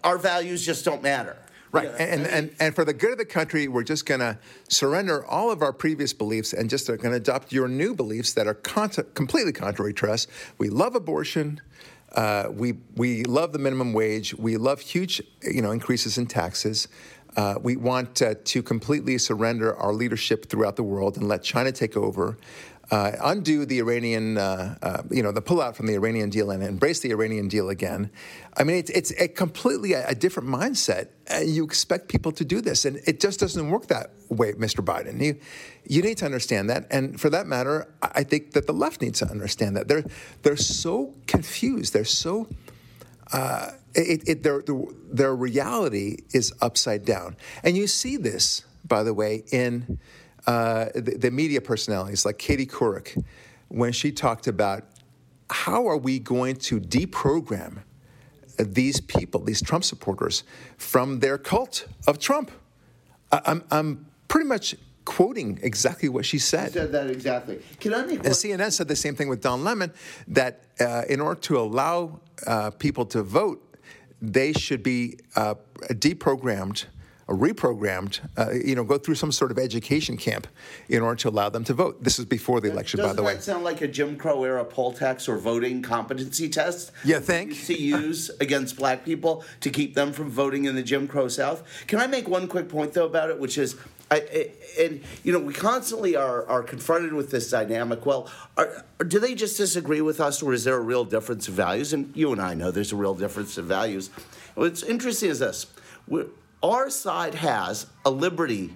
our, 0.04 0.18
values 0.18 0.66
just 0.66 0.86
don't 0.86 1.02
matter. 1.02 1.38
Right. 1.72 1.90
And, 2.00 2.26
and, 2.26 2.56
and 2.60 2.76
for 2.76 2.86
the 2.86 2.94
good 2.94 3.12
of 3.12 3.18
the 3.18 3.26
country, 3.26 3.68
we're 3.68 3.84
just 3.84 4.06
going 4.06 4.22
to 4.22 4.38
surrender 4.70 5.26
all 5.26 5.52
of 5.52 5.62
our 5.62 5.74
previous 5.74 6.14
beliefs 6.14 6.54
and 6.54 6.70
just 6.70 6.90
are 6.90 6.98
going 6.98 7.12
to 7.12 7.18
adopt 7.18 7.52
your 7.52 7.68
new 7.68 7.94
beliefs 7.94 8.34
that 8.34 8.48
are 8.48 8.54
con- 8.54 8.90
completely 9.14 9.52
contrary 9.52 9.94
to 9.96 10.12
us. 10.12 10.28
We 10.58 10.70
love 10.70 10.96
abortion. 10.96 11.62
Uh, 12.16 12.46
we, 12.52 12.76
we 12.96 13.24
love 13.26 13.52
the 13.52 13.60
minimum 13.60 13.92
wage. 13.92 14.34
We 14.34 14.56
love 14.58 14.80
huge 14.80 15.22
you 15.44 15.62
know, 15.62 15.72
increases 15.72 16.18
in 16.18 16.28
taxes. 16.28 16.88
Uh, 17.36 17.56
we 17.62 17.76
want 17.76 18.22
uh, 18.22 18.34
to 18.46 18.64
completely 18.64 19.18
surrender 19.18 19.76
our 19.76 19.94
leadership 19.94 20.50
throughout 20.50 20.76
the 20.76 20.84
world 20.84 21.18
and 21.18 21.28
let 21.28 21.44
China 21.44 21.72
take 21.72 21.98
over 21.98 22.38
uh, 22.90 23.12
undo 23.22 23.66
the 23.66 23.80
Iranian, 23.80 24.38
uh, 24.38 24.76
uh, 24.82 25.04
you 25.12 25.22
know, 25.22 25.32
the 25.32 25.42
pullout 25.42 25.76
from 25.76 25.88
the 25.88 25.94
Iranian 25.96 26.30
deal 26.30 26.52
and 26.52 26.64
embrace 26.64 27.00
the 27.00 27.12
Iranian 27.12 27.48
deal 27.48 27.70
again. 27.70 28.10
I 28.56 28.64
mean, 28.64 28.78
it's, 28.78 28.90
it's 28.92 29.12
a 29.20 29.28
completely 29.28 29.94
a, 29.94 30.08
a 30.08 30.16
different 30.16 30.48
mindset. 30.48 31.10
You 31.46 31.66
expect 31.66 32.08
people 32.08 32.32
to 32.32 32.46
do 32.46 32.62
this, 32.62 32.86
and 32.86 32.98
it 33.06 33.20
just 33.20 33.40
doesn't 33.40 33.70
work 33.70 33.88
that 33.88 34.12
way, 34.30 34.54
Mr. 34.54 34.84
Biden. 34.84 35.22
You, 35.22 35.38
you 35.86 36.02
need 36.02 36.18
to 36.20 36.26
understand 36.26 36.70
that, 36.70 36.88
and 36.90 37.20
for 37.20 37.30
that 37.30 37.46
matter, 37.46 37.94
I 38.02 38.24
think 38.24 38.52
that 38.52 38.68
the 38.68 38.74
left 38.74 39.02
needs 39.02 39.20
to 39.20 39.30
understand 39.30 39.76
that. 39.76 39.88
They're 39.88 40.06
they're 40.44 40.56
so 40.58 41.14
confused. 41.28 41.94
They're 41.94 42.06
so. 42.06 42.48
Uh, 43.34 43.72
it, 43.94 44.30
it, 44.30 44.44
their, 44.44 44.64
their 45.12 45.36
reality 45.36 46.20
is 46.32 46.54
upside 46.62 47.04
down. 47.04 47.36
And 47.64 47.76
you 47.76 47.88
see 47.88 48.16
this, 48.16 48.64
by 48.86 49.04
the 49.04 49.14
way, 49.14 49.44
in 49.52 50.00
uh, 50.48 50.90
the, 50.96 51.18
the, 51.20 51.32
media 51.32 51.60
personalities 51.60 52.26
like 52.26 52.38
Katie 52.38 52.66
Couric 52.66 53.24
when 53.68 53.92
she 53.92 54.12
talked 54.12 54.48
about 54.48 54.86
how 55.50 55.88
are 55.88 55.98
we 55.98 56.20
going 56.20 56.56
to 56.56 56.80
deprogram 56.80 57.80
these 58.58 59.02
people, 59.02 59.42
these 59.42 59.62
Trump 59.62 59.84
supporters, 59.84 60.44
from 60.78 61.20
their 61.20 61.38
cult 61.38 61.86
of 62.08 62.18
Trump. 62.18 62.50
I, 63.32 63.42
I'm, 63.46 63.64
I'm 63.70 64.08
pretty 64.28 64.48
much 64.48 64.76
quoting 65.06 65.60
exactly 65.62 66.10
what 66.10 66.26
she 66.26 66.40
said. 66.40 66.68
She 66.68 66.80
said 66.80 66.92
that 66.92 67.10
exactly. 67.10 67.60
Can 67.80 67.94
I 67.94 68.06
make 68.06 68.20
and 68.20 68.34
CNN 68.34 68.72
said 68.72 68.88
the 68.88 68.96
same 68.96 69.16
thing 69.16 69.30
with 69.30 69.42
Don 69.42 69.64
Lemon 69.64 69.92
that 70.28 70.64
uh, 70.80 71.04
in 71.10 71.20
order 71.22 71.40
to 71.42 71.60
allow 71.60 72.20
uh, 72.46 72.72
people 72.72 73.06
to 73.08 73.24
vote, 73.24 73.64
they 74.22 74.54
should 74.54 74.84
be 74.84 75.18
uh, 75.36 75.56
deprogrammed 75.92 76.86
reprogrammed, 77.34 78.20
uh, 78.38 78.52
you 78.52 78.76
know, 78.76 78.84
go 78.84 78.98
through 78.98 79.16
some 79.16 79.32
sort 79.32 79.52
of 79.52 79.58
education 79.58 80.18
camp 80.18 80.48
in 80.90 81.02
order 81.02 81.16
to 81.18 81.30
allow 81.30 81.50
them 81.50 81.64
to 81.66 81.74
vote. 81.74 82.04
This 82.04 82.20
is 82.20 82.26
before 82.26 82.62
the 82.62 82.72
election, 82.72 83.00
Doesn't 83.00 83.12
by 83.12 83.16
the 83.16 83.24
way. 83.24 83.34
Doesn't 83.34 83.46
that 83.46 83.54
sound 83.54 83.66
like 83.66 83.82
a 83.82 83.88
Jim 83.88 84.18
Crow 84.18 84.44
era 84.44 84.64
poll 84.64 84.94
tax 84.94 85.28
or 85.28 85.38
voting 85.38 85.82
competency 85.82 86.50
test? 86.50 86.92
Yeah, 87.04 87.20
think? 87.20 87.66
To 87.66 87.74
use 87.74 88.30
against 88.40 88.78
black 88.78 89.04
people 89.04 89.44
to 89.62 89.70
keep 89.70 89.94
them 89.94 90.14
from 90.14 90.30
voting 90.30 90.66
in 90.66 90.76
the 90.76 90.84
Jim 90.84 91.08
Crow 91.08 91.28
South. 91.28 91.64
Can 91.88 92.00
I 92.00 92.08
make 92.08 92.28
one 92.28 92.48
quick 92.48 92.70
point 92.70 92.94
though 92.94 93.06
about 93.06 93.30
it, 93.30 93.40
which 93.40 93.58
is 93.58 93.76
I, 94.10 94.52
and 94.80 95.02
you 95.24 95.34
know 95.34 95.40
we 95.40 95.54
constantly 95.54 96.16
are 96.16 96.48
are 96.48 96.64
confronted 96.64 97.14
with 97.14 97.30
this 97.30 97.50
dynamic. 97.50 98.06
Well, 98.06 98.30
are, 98.56 98.86
do 99.06 99.20
they 99.20 99.36
just 99.36 99.58
disagree 99.58 100.02
with 100.02 100.22
us, 100.22 100.42
or 100.42 100.54
is 100.54 100.64
there 100.64 100.76
a 100.76 100.82
real 100.82 101.04
difference 101.04 101.48
of 101.48 101.56
values? 101.56 101.92
And 101.94 102.16
you 102.16 102.32
and 102.32 102.42
I 102.42 102.54
know 102.54 102.72
there's 102.72 102.94
a 102.94 102.96
real 102.96 103.16
difference 103.16 103.58
of 103.58 103.66
values. 103.66 104.10
What's 104.56 104.82
interesting 104.84 105.30
is 105.30 105.40
this: 105.40 105.68
we're, 106.08 106.28
our 106.64 106.90
side 106.90 107.36
has 107.36 107.88
a 108.06 108.10
liberty 108.10 108.76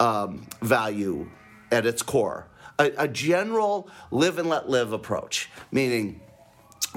um, 0.00 0.46
value 0.60 1.30
at 1.70 1.86
its 1.86 2.02
core, 2.02 2.46
a, 2.78 2.92
a 2.98 3.08
general 3.08 3.88
live 4.10 4.38
and 4.38 4.48
let 4.48 4.68
live 4.68 4.92
approach, 4.92 5.50
meaning 5.70 6.20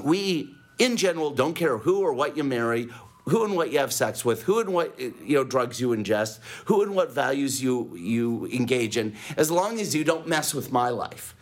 we, 0.02 0.54
in 0.78 0.96
general, 0.96 1.30
don't 1.30 1.54
care 1.54 1.78
who 1.78 2.00
or 2.00 2.12
what 2.12 2.36
you 2.36 2.44
marry, 2.44 2.88
who 3.24 3.44
and 3.44 3.56
what 3.56 3.72
you 3.72 3.78
have 3.78 3.92
sex 3.92 4.24
with, 4.24 4.42
who 4.42 4.60
and 4.60 4.72
what 4.72 4.98
you 5.00 5.36
know 5.36 5.44
drugs 5.44 5.80
you 5.80 5.88
ingest, 5.88 6.38
who 6.66 6.82
and 6.82 6.94
what 6.94 7.10
values 7.10 7.62
you 7.62 7.94
you 7.96 8.46
engage 8.46 8.96
in, 8.96 9.14
as 9.36 9.50
long 9.50 9.80
as 9.80 9.94
you 9.94 10.04
don't 10.04 10.28
mess 10.28 10.54
with 10.54 10.70
my 10.70 10.90
life. 10.90 11.34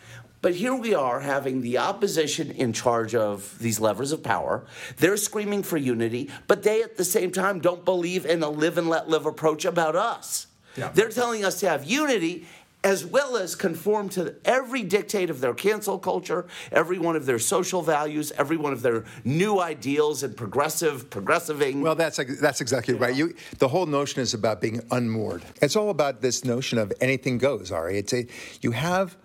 But 0.44 0.56
here 0.56 0.74
we 0.74 0.92
are 0.92 1.20
having 1.20 1.62
the 1.62 1.78
opposition 1.78 2.50
in 2.50 2.74
charge 2.74 3.14
of 3.14 3.58
these 3.60 3.80
levers 3.80 4.12
of 4.12 4.22
power. 4.22 4.66
They're 4.98 5.16
screaming 5.16 5.62
for 5.62 5.78
unity, 5.78 6.28
but 6.46 6.62
they 6.62 6.82
at 6.82 6.98
the 6.98 7.04
same 7.04 7.32
time 7.32 7.60
don't 7.60 7.82
believe 7.82 8.26
in 8.26 8.42
a 8.42 8.50
live 8.50 8.76
and 8.76 8.90
let 8.90 9.08
live 9.08 9.24
approach 9.24 9.64
about 9.64 9.96
us. 9.96 10.46
Yeah. 10.76 10.90
They're 10.92 11.08
telling 11.08 11.46
us 11.46 11.60
to 11.60 11.70
have 11.70 11.84
unity 11.84 12.46
as 12.84 13.06
well 13.06 13.38
as 13.38 13.56
conform 13.56 14.10
to 14.10 14.34
every 14.44 14.82
dictate 14.82 15.30
of 15.30 15.40
their 15.40 15.54
cancel 15.54 15.98
culture, 15.98 16.44
every 16.70 16.98
one 16.98 17.16
of 17.16 17.24
their 17.24 17.38
social 17.38 17.80
values, 17.80 18.30
every 18.36 18.58
one 18.58 18.74
of 18.74 18.82
their 18.82 19.06
new 19.24 19.60
ideals 19.60 20.22
and 20.22 20.36
progressive 20.36 21.08
progressiving. 21.08 21.80
Well, 21.80 21.94
that's 21.94 22.20
that's 22.38 22.60
exactly 22.60 22.92
right. 22.92 23.14
You, 23.14 23.34
the 23.60 23.68
whole 23.68 23.86
notion 23.86 24.20
is 24.20 24.34
about 24.34 24.60
being 24.60 24.82
unmoored. 24.90 25.42
It's 25.62 25.74
all 25.74 25.88
about 25.88 26.20
this 26.20 26.44
notion 26.44 26.76
of 26.76 26.92
anything 27.00 27.38
goes. 27.38 27.72
Ari, 27.72 27.96
it's 27.96 28.12
a 28.12 28.26
you 28.60 28.72
have 28.72 29.16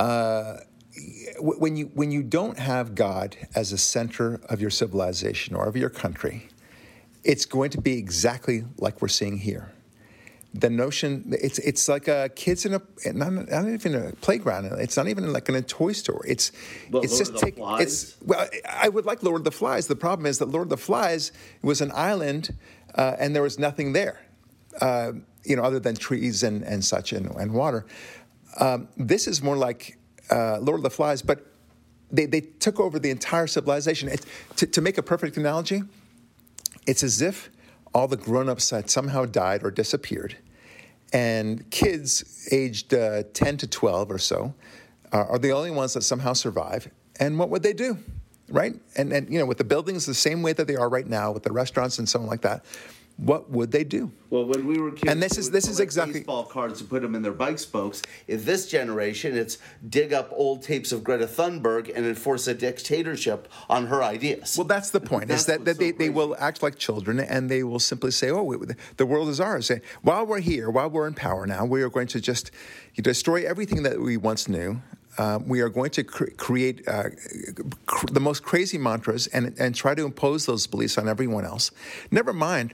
uh, 0.00 0.60
when 1.38 1.76
you 1.76 1.90
when 1.94 2.10
you 2.10 2.22
don't 2.22 2.58
have 2.58 2.94
God 2.94 3.36
as 3.54 3.70
a 3.70 3.78
center 3.78 4.40
of 4.48 4.60
your 4.60 4.70
civilization 4.70 5.54
or 5.54 5.66
of 5.66 5.76
your 5.76 5.90
country, 5.90 6.48
it's 7.22 7.44
going 7.44 7.70
to 7.70 7.80
be 7.80 7.98
exactly 7.98 8.64
like 8.78 9.02
we're 9.02 9.08
seeing 9.08 9.36
here. 9.36 9.72
The 10.54 10.70
notion 10.70 11.34
it's 11.38 11.58
it's 11.58 11.86
like 11.86 12.08
a 12.08 12.30
kids 12.34 12.64
in 12.64 12.74
a 12.74 12.82
not, 13.12 13.50
not 13.50 13.68
even 13.68 13.94
a 13.94 14.12
playground. 14.22 14.64
It's 14.80 14.96
not 14.96 15.06
even 15.06 15.32
like 15.34 15.50
in 15.50 15.54
a 15.54 15.62
toy 15.62 15.92
store. 15.92 16.22
It's 16.26 16.50
but 16.90 17.04
it's 17.04 17.12
Lord 17.12 17.26
just 17.26 17.44
take 17.44 17.54
it's 17.58 18.16
well. 18.22 18.48
I 18.66 18.88
would 18.88 19.04
like 19.04 19.22
Lord 19.22 19.42
of 19.42 19.44
the 19.44 19.52
Flies. 19.52 19.86
The 19.86 19.96
problem 19.96 20.24
is 20.24 20.38
that 20.38 20.48
Lord 20.48 20.64
of 20.64 20.70
the 20.70 20.84
Flies 20.88 21.30
was 21.62 21.82
an 21.82 21.92
island, 21.94 22.56
uh, 22.94 23.16
and 23.18 23.34
there 23.34 23.42
was 23.42 23.58
nothing 23.58 23.92
there, 23.92 24.18
uh, 24.80 25.12
you 25.44 25.56
know, 25.56 25.62
other 25.62 25.78
than 25.78 25.94
trees 25.94 26.42
and 26.42 26.64
and 26.64 26.84
such 26.84 27.12
and, 27.12 27.26
and 27.36 27.52
water. 27.52 27.84
Um, 28.58 28.88
this 28.96 29.26
is 29.26 29.42
more 29.42 29.56
like 29.56 29.98
uh, 30.30 30.58
Lord 30.60 30.78
of 30.78 30.82
the 30.82 30.90
Flies, 30.90 31.22
but 31.22 31.46
they, 32.10 32.26
they 32.26 32.40
took 32.40 32.80
over 32.80 32.98
the 32.98 33.10
entire 33.10 33.46
civilization. 33.46 34.08
It, 34.08 34.26
to, 34.56 34.66
to 34.66 34.80
make 34.80 34.98
a 34.98 35.02
perfect 35.02 35.36
analogy, 35.36 35.82
it's 36.86 37.02
as 37.02 37.22
if 37.22 37.50
all 37.94 38.08
the 38.08 38.16
grown 38.16 38.48
ups 38.48 38.70
had 38.70 38.90
somehow 38.90 39.24
died 39.24 39.62
or 39.62 39.70
disappeared, 39.70 40.36
and 41.12 41.68
kids 41.70 42.48
aged 42.52 42.94
uh, 42.94 43.24
10 43.32 43.56
to 43.58 43.66
12 43.66 44.10
or 44.10 44.18
so 44.18 44.54
uh, 45.12 45.24
are 45.28 45.38
the 45.38 45.50
only 45.50 45.70
ones 45.70 45.94
that 45.94 46.02
somehow 46.02 46.32
survive. 46.32 46.88
And 47.18 47.38
what 47.38 47.50
would 47.50 47.62
they 47.62 47.72
do? 47.72 47.98
Right? 48.48 48.74
And, 48.96 49.12
and, 49.12 49.32
you 49.32 49.38
know, 49.38 49.46
with 49.46 49.58
the 49.58 49.64
buildings 49.64 50.06
the 50.06 50.14
same 50.14 50.42
way 50.42 50.52
that 50.52 50.66
they 50.66 50.76
are 50.76 50.88
right 50.88 51.06
now, 51.06 51.32
with 51.32 51.42
the 51.42 51.52
restaurants 51.52 51.98
and 51.98 52.08
so 52.08 52.20
on 52.20 52.26
like 52.26 52.42
that, 52.42 52.64
what 53.20 53.50
would 53.50 53.70
they 53.70 53.84
do? 53.84 54.10
Well, 54.30 54.46
when 54.46 54.66
we 54.66 54.78
were 54.78 54.92
kids, 54.92 55.10
and 55.12 55.22
this 55.22 55.36
is 55.36 55.50
this 55.50 55.68
is 55.68 55.78
exactly 55.78 56.20
baseball 56.20 56.44
cards 56.44 56.80
and 56.80 56.88
put 56.88 57.02
them 57.02 57.14
in 57.14 57.20
their 57.20 57.32
bike 57.32 57.58
spokes. 57.58 58.00
In 58.28 58.44
this 58.44 58.66
generation, 58.66 59.36
it's 59.36 59.58
dig 59.88 60.12
up 60.12 60.30
old 60.32 60.62
tapes 60.62 60.90
of 60.90 61.04
Greta 61.04 61.26
Thunberg 61.26 61.92
and 61.94 62.06
enforce 62.06 62.46
a 62.46 62.54
dictatorship 62.54 63.48
on 63.68 63.88
her 63.88 64.02
ideas. 64.02 64.56
Well, 64.56 64.66
that's 64.66 64.90
the 64.90 65.00
point. 65.00 65.30
is 65.30 65.46
that, 65.46 65.66
that 65.66 65.78
they, 65.78 65.90
they 65.90 66.08
will 66.08 66.34
act 66.38 66.62
like 66.62 66.78
children 66.78 67.20
and 67.20 67.50
they 67.50 67.62
will 67.62 67.78
simply 67.78 68.10
say, 68.10 68.30
"Oh, 68.30 68.54
the 68.96 69.06
world 69.06 69.28
is 69.28 69.40
ours." 69.40 69.70
While 70.02 70.26
we're 70.26 70.40
here, 70.40 70.70
while 70.70 70.88
we're 70.88 71.06
in 71.06 71.14
power 71.14 71.46
now, 71.46 71.66
we 71.66 71.82
are 71.82 71.90
going 71.90 72.08
to 72.08 72.20
just 72.20 72.50
destroy 72.96 73.44
everything 73.46 73.82
that 73.82 74.00
we 74.00 74.16
once 74.16 74.48
knew. 74.48 74.80
Uh, 75.18 75.40
we 75.44 75.60
are 75.60 75.68
going 75.68 75.90
to 75.90 76.04
cre- 76.04 76.30
create 76.36 76.86
uh, 76.88 77.10
cr- 77.84 78.06
the 78.06 78.20
most 78.20 78.42
crazy 78.44 78.78
mantras 78.78 79.26
and, 79.26 79.54
and 79.58 79.74
try 79.74 79.92
to 79.92 80.04
impose 80.04 80.46
those 80.46 80.66
beliefs 80.68 80.96
on 80.96 81.08
everyone 81.08 81.44
else. 81.44 81.72
Never 82.10 82.32
mind 82.32 82.72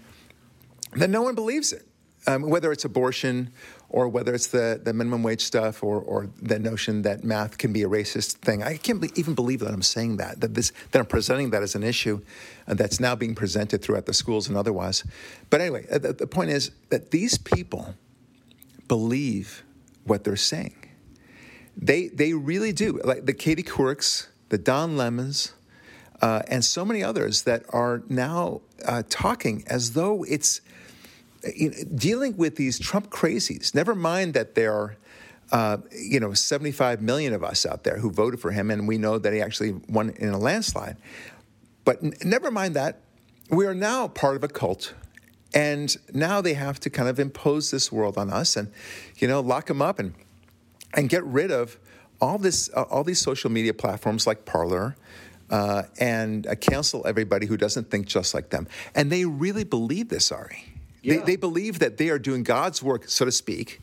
then 0.93 1.11
no 1.11 1.23
one 1.23 1.35
believes 1.35 1.73
it. 1.73 1.87
Um, 2.29 2.43
whether 2.43 2.73
it's 2.73 2.85
abortion 2.85 3.53
or 3.89 4.09
whether 4.09 4.35
it's 4.35 4.49
the, 4.49 4.81
the 4.83 4.93
minimum 4.93 5.23
wage 5.23 5.43
stuff 5.43 5.85
or, 5.85 6.01
or 6.01 6.29
the 6.43 6.59
notion 6.59 7.03
that 7.03 7.23
math 7.23 7.57
can 7.57 7.73
be 7.73 7.85
a 7.85 7.89
racist 7.89 8.39
thing. 8.39 8.65
I 8.65 8.79
can't 8.79 9.01
be, 9.01 9.13
even 9.15 9.35
believe 9.35 9.61
that 9.61 9.73
I'm 9.73 9.83
saying 9.83 10.17
that, 10.17 10.41
that, 10.41 10.53
this, 10.53 10.73
that 10.91 10.99
I'm 10.99 11.07
presenting 11.07 11.51
that 11.51 11.63
as 11.63 11.77
an 11.77 11.85
issue 11.85 12.21
uh, 12.67 12.75
that's 12.75 12.99
now 12.99 13.15
being 13.15 13.37
presented 13.37 13.81
throughout 13.81 14.07
the 14.07 14.13
schools 14.13 14.49
and 14.49 14.57
otherwise. 14.57 15.05
But 15.51 15.61
anyway, 15.61 15.87
uh, 15.89 15.99
the, 15.99 16.15
the 16.15 16.27
point 16.27 16.51
is 16.51 16.73
that 16.89 17.13
these 17.13 17.39
people 17.39 17.95
believe 18.89 19.63
what 20.03 20.25
they're 20.25 20.35
saying. 20.35 20.75
They, 21.77 22.09
they 22.09 22.33
really 22.33 22.73
do. 22.73 23.01
Like 23.05 23.27
the 23.27 23.35
Katie 23.35 23.63
Courics, 23.63 24.27
the 24.49 24.59
Don 24.59 24.97
Lemons, 24.97 25.53
uh, 26.23 26.43
and 26.49 26.65
so 26.65 26.85
many 26.85 27.03
others 27.03 27.43
that 27.43 27.65
are 27.71 28.03
now 28.09 28.61
uh, 28.85 29.03
talking 29.09 29.65
as 29.67 29.93
though 29.93 30.25
it's 30.25 30.61
you 31.55 31.71
know, 31.71 31.77
dealing 31.95 32.37
with 32.37 32.57
these 32.57 32.79
Trump 32.79 33.11
crazies. 33.11 33.75
Never 33.75 33.95
mind 33.95 34.35
that 34.35 34.55
there 34.55 34.73
are, 34.73 34.97
uh, 35.53 35.79
you 35.93 36.21
know, 36.21 36.33
75 36.33 37.03
million 37.03 37.33
of 37.33 37.45
us 37.45 37.67
out 37.67 37.85
there 37.85 37.99
who 37.99 38.11
voted 38.11 38.41
for 38.41 38.51
him, 38.51 38.71
and 38.71 38.89
we 38.89 38.99
know 38.99 39.19
that 39.19 39.33
he 39.33 39.41
actually 39.41 39.73
won 39.89 40.11
in 40.11 40.31
a 40.31 40.39
landslide. 40.39 40.97
But 41.85 42.03
n- 42.03 42.15
never 42.25 42.51
mind 42.51 42.75
that. 42.75 43.01
We 43.51 43.67
are 43.67 43.75
now 43.75 44.09
part 44.09 44.37
of 44.37 44.43
a 44.43 44.49
cult. 44.49 44.95
And 45.55 45.97
now 46.13 46.41
they 46.41 46.55
have 46.55 46.81
to 46.81 46.91
kind 46.91 47.09
of 47.09 47.19
impose 47.19 47.71
this 47.71 47.93
world 47.93 48.19
on 48.19 48.31
us 48.31 48.57
and, 48.57 48.71
you 49.19 49.29
know, 49.29 49.41
lock 49.41 49.67
them 49.67 49.81
up 49.81 49.99
and, 49.99 50.13
and 50.95 51.09
get 51.09 51.25
rid 51.25 51.51
of 51.51 51.79
all 52.21 52.39
this, 52.39 52.69
uh, 52.75 52.83
all 52.83 53.05
these 53.05 53.21
social 53.21 53.51
media 53.51 53.73
platforms 53.73 54.27
like 54.27 54.45
Parler, 54.45 54.97
uh, 55.51 55.85
and 55.99 56.47
cancel 56.61 57.07
everybody 57.07 57.47
who 57.47 57.57
doesn't 57.57 57.91
think 57.91 58.07
just 58.07 58.35
like 58.35 58.51
them. 58.51 58.67
And 58.95 59.11
they 59.11 59.25
really 59.25 59.65
believe 59.65 60.09
this, 60.09 60.33
Ari. 60.33 60.65
Yeah. 61.03 61.17
They, 61.17 61.23
they 61.23 61.37
believe 61.37 61.79
that 61.79 61.99
they 61.99 62.09
are 62.09 62.19
doing 62.19 62.43
God's 62.43 62.83
work, 62.83 63.09
so 63.09 63.25
to 63.25 63.33
speak, 63.33 63.81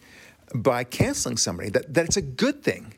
by 0.54 0.84
canceling 0.84 1.38
somebody, 1.38 1.70
that, 1.70 1.94
that 1.94 2.06
it's 2.06 2.18
a 2.18 2.22
good 2.22 2.64
thing 2.64 2.94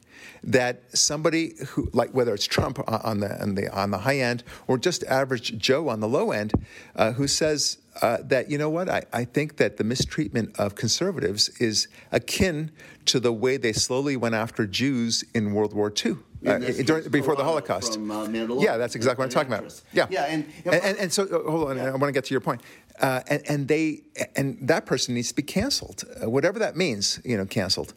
that 0.45 0.83
somebody 0.95 1.53
who, 1.69 1.89
like 1.91 2.11
whether 2.11 2.33
it's 2.33 2.45
Trump 2.45 2.79
on 2.87 3.19
the 3.19 3.41
on 3.41 3.55
the 3.55 3.75
on 3.75 3.91
the 3.91 3.97
high 3.97 4.19
end 4.19 4.43
or 4.67 4.77
just 4.77 5.03
average 5.05 5.57
Joe 5.57 5.89
on 5.89 5.99
the 5.99 6.07
low 6.07 6.31
end, 6.31 6.53
uh, 6.95 7.13
who 7.13 7.27
says 7.27 7.79
uh, 8.01 8.17
that 8.23 8.49
you 8.49 8.57
know 8.57 8.69
what 8.69 8.87
I, 8.87 9.03
I 9.11 9.25
think 9.25 9.57
that 9.57 9.77
the 9.77 9.83
mistreatment 9.83 10.57
of 10.59 10.75
conservatives 10.75 11.49
is 11.59 11.87
akin 12.11 12.71
to 13.05 13.19
the 13.19 13.33
way 13.33 13.57
they 13.57 13.73
slowly 13.73 14.15
went 14.15 14.35
after 14.35 14.67
Jews 14.67 15.23
in 15.33 15.53
World 15.53 15.73
War 15.73 15.91
II. 16.05 16.17
Uh, 16.45 16.59
during, 16.59 17.09
before 17.09 17.35
the 17.35 17.43
Holocaust. 17.43 17.93
From, 17.93 18.11
uh, 18.11 18.27
yeah, 18.59 18.77
that's 18.77 18.95
exactly 18.95 19.23
what 19.23 19.25
I'm 19.25 19.47
talking 19.47 19.53
about. 19.53 19.81
Yeah, 19.93 20.07
yeah, 20.09 20.25
and 20.25 20.45
and, 20.65 20.75
and, 20.75 20.97
and 20.97 21.13
so 21.13 21.23
uh, 21.23 21.49
hold 21.49 21.69
on, 21.71 21.77
yeah. 21.77 21.87
I 21.87 21.91
want 21.91 22.03
to 22.03 22.11
get 22.11 22.25
to 22.25 22.33
your 22.33 22.41
point. 22.41 22.61
Uh, 22.99 23.21
and, 23.27 23.41
and, 23.49 23.67
they 23.67 24.03
and 24.35 24.57
that 24.61 24.85
person 24.85 25.15
needs 25.15 25.29
to 25.29 25.35
be 25.35 25.41
canceled, 25.41 26.03
uh, 26.21 26.29
whatever 26.29 26.59
that 26.59 26.75
means. 26.75 27.19
You 27.25 27.37
know, 27.37 27.45
canceled. 27.45 27.93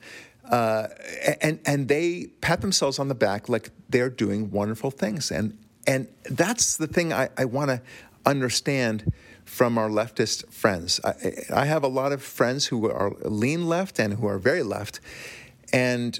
Uh, 0.50 0.88
and 1.42 1.60
and 1.66 1.88
they 1.88 2.28
pat 2.40 2.60
themselves 2.60 2.98
on 2.98 3.08
the 3.08 3.14
back 3.14 3.48
like 3.48 3.70
they're 3.90 4.10
doing 4.10 4.50
wonderful 4.50 4.90
things, 4.90 5.30
and 5.30 5.56
and 5.86 6.08
that's 6.30 6.76
the 6.76 6.86
thing 6.86 7.12
I, 7.12 7.28
I 7.36 7.44
want 7.44 7.70
to 7.70 7.82
understand 8.24 9.12
from 9.44 9.78
our 9.78 9.88
leftist 9.88 10.50
friends. 10.52 11.00
I, 11.04 11.14
I 11.52 11.64
have 11.66 11.82
a 11.82 11.88
lot 11.88 12.12
of 12.12 12.22
friends 12.22 12.66
who 12.66 12.90
are 12.90 13.12
lean 13.22 13.66
left 13.66 13.98
and 13.98 14.14
who 14.14 14.26
are 14.26 14.38
very 14.38 14.62
left, 14.62 15.00
and 15.72 16.18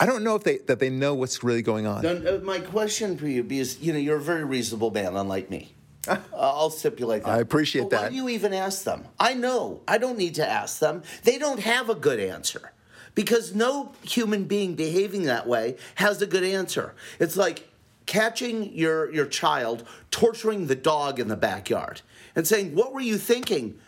I 0.00 0.06
don't 0.06 0.22
know 0.22 0.34
if 0.34 0.44
they 0.44 0.58
that 0.58 0.78
they 0.78 0.90
know 0.90 1.14
what's 1.14 1.42
really 1.42 1.62
going 1.62 1.86
on. 1.86 2.04
Uh, 2.04 2.40
my 2.42 2.60
question 2.60 3.16
for 3.16 3.26
you 3.26 3.44
is, 3.50 3.80
you 3.80 3.92
know, 3.92 3.98
you're 3.98 4.18
a 4.18 4.22
very 4.22 4.44
reasonable 4.44 4.90
man, 4.90 5.16
unlike 5.16 5.50
me. 5.50 5.74
uh, 6.08 6.18
I'll 6.34 6.70
stipulate 6.70 7.24
that. 7.24 7.30
I 7.30 7.38
appreciate 7.38 7.82
but 7.82 7.90
that. 7.90 8.02
Why 8.02 8.08
do 8.10 8.14
you 8.14 8.28
even 8.28 8.54
ask 8.54 8.84
them? 8.84 9.06
I 9.18 9.34
know. 9.34 9.82
I 9.88 9.98
don't 9.98 10.16
need 10.16 10.36
to 10.36 10.48
ask 10.48 10.78
them. 10.78 11.02
They 11.24 11.38
don't 11.38 11.60
have 11.60 11.90
a 11.90 11.94
good 11.94 12.20
answer 12.20 12.72
because 13.14 13.54
no 13.54 13.92
human 14.02 14.44
being 14.44 14.74
behaving 14.74 15.24
that 15.24 15.46
way 15.46 15.76
has 15.96 16.22
a 16.22 16.26
good 16.26 16.44
answer. 16.44 16.94
It's 17.18 17.36
like 17.36 17.68
catching 18.06 18.72
your 18.74 19.12
your 19.12 19.26
child 19.26 19.86
torturing 20.10 20.66
the 20.66 20.76
dog 20.76 21.18
in 21.18 21.28
the 21.28 21.36
backyard 21.36 22.02
and 22.36 22.46
saying, 22.46 22.74
"What 22.74 22.92
were 22.92 23.00
you 23.00 23.18
thinking?" 23.18 23.78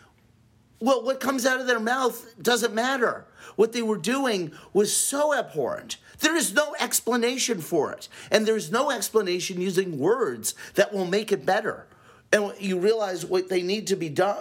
Well, 0.81 1.03
what 1.03 1.19
comes 1.19 1.45
out 1.45 1.61
of 1.61 1.67
their 1.67 1.79
mouth 1.79 2.33
doesn't 2.41 2.73
matter. 2.73 3.25
What 3.55 3.71
they 3.71 3.83
were 3.83 3.97
doing 3.97 4.51
was 4.73 4.95
so 4.95 5.33
abhorrent. 5.33 5.97
There 6.19 6.35
is 6.35 6.53
no 6.53 6.75
explanation 6.79 7.61
for 7.61 7.91
it. 7.91 8.09
And 8.31 8.47
there's 8.47 8.71
no 8.71 8.89
explanation 8.89 9.61
using 9.61 9.99
words 9.99 10.55
that 10.73 10.91
will 10.91 11.05
make 11.05 11.31
it 11.31 11.45
better. 11.45 11.85
And 12.33 12.53
you 12.59 12.79
realize 12.79 13.25
what 13.25 13.49
they 13.49 13.61
need 13.61 13.87
to 13.87 13.95
be 13.95 14.09
do, 14.09 14.33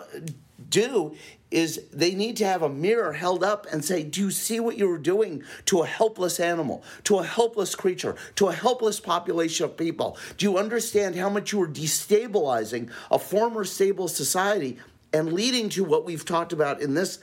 do 0.69 1.15
is 1.51 1.83
they 1.93 2.15
need 2.15 2.37
to 2.37 2.47
have 2.47 2.63
a 2.63 2.69
mirror 2.69 3.13
held 3.13 3.43
up 3.43 3.67
and 3.73 3.85
say, 3.85 4.03
Do 4.05 4.21
you 4.21 4.31
see 4.31 4.61
what 4.61 4.79
you 4.79 4.89
were 4.89 4.99
doing 4.99 5.43
to 5.67 5.81
a 5.81 5.87
helpless 5.87 6.39
animal, 6.39 6.85
to 7.05 7.19
a 7.19 7.25
helpless 7.25 7.75
creature, 7.75 8.15
to 8.37 8.49
a 8.49 8.53
helpless 8.53 9.01
population 9.01 9.65
of 9.65 9.77
people? 9.77 10.17
Do 10.37 10.47
you 10.47 10.59
understand 10.59 11.17
how 11.17 11.29
much 11.29 11.53
you 11.53 11.59
were 11.59 11.69
destabilizing 11.69 12.91
a 13.11 13.19
former 13.19 13.65
stable 13.65 14.07
society 14.07 14.79
and 15.13 15.33
leading 15.33 15.69
to 15.71 15.85
what 15.85 16.05
we've 16.05 16.25
talked 16.25 16.53
about 16.53 16.81
in 16.81 16.95
this 16.95 17.19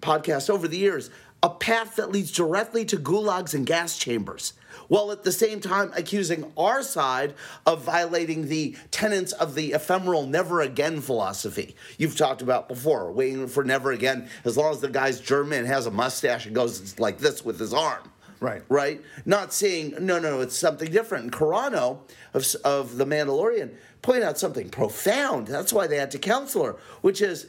podcast 0.00 0.48
over 0.50 0.68
the 0.68 0.78
years 0.78 1.10
a 1.42 1.50
path 1.50 1.96
that 1.96 2.10
leads 2.10 2.32
directly 2.32 2.84
to 2.84 2.96
gulags 2.96 3.54
and 3.54 3.64
gas 3.64 3.96
chambers, 3.96 4.54
while 4.88 5.12
at 5.12 5.22
the 5.22 5.30
same 5.30 5.60
time 5.60 5.92
accusing 5.94 6.52
our 6.56 6.82
side 6.82 7.34
of 7.64 7.84
violating 7.84 8.48
the 8.48 8.76
tenets 8.90 9.32
of 9.32 9.54
the 9.54 9.72
ephemeral 9.72 10.26
never 10.26 10.60
again 10.60 11.00
philosophy 11.00 11.76
you've 11.96 12.16
talked 12.16 12.42
about 12.42 12.68
before, 12.68 13.12
waiting 13.12 13.46
for 13.46 13.62
never 13.62 13.92
again 13.92 14.28
as 14.44 14.56
long 14.56 14.72
as 14.72 14.80
the 14.80 14.88
guy's 14.88 15.20
German 15.20 15.64
has 15.64 15.86
a 15.86 15.90
mustache 15.90 16.46
and 16.46 16.54
goes 16.54 16.98
like 16.98 17.18
this 17.18 17.44
with 17.44 17.58
his 17.60 17.72
arm. 17.72 18.10
Right. 18.40 18.62
Right? 18.68 19.02
Not 19.24 19.52
saying, 19.52 19.94
no, 20.00 20.18
no, 20.20 20.40
it's 20.40 20.56
something 20.56 20.90
different. 20.92 21.24
And 21.24 21.32
Carano 21.32 21.98
of, 22.34 22.46
of 22.64 22.96
The 22.96 23.04
Mandalorian 23.04 23.74
pointed 24.02 24.24
out 24.24 24.38
something 24.38 24.68
profound. 24.68 25.48
That's 25.48 25.72
why 25.72 25.86
they 25.86 25.96
had 25.96 26.10
to 26.12 26.18
counsel 26.18 26.64
her, 26.64 26.76
which 27.00 27.20
is 27.20 27.46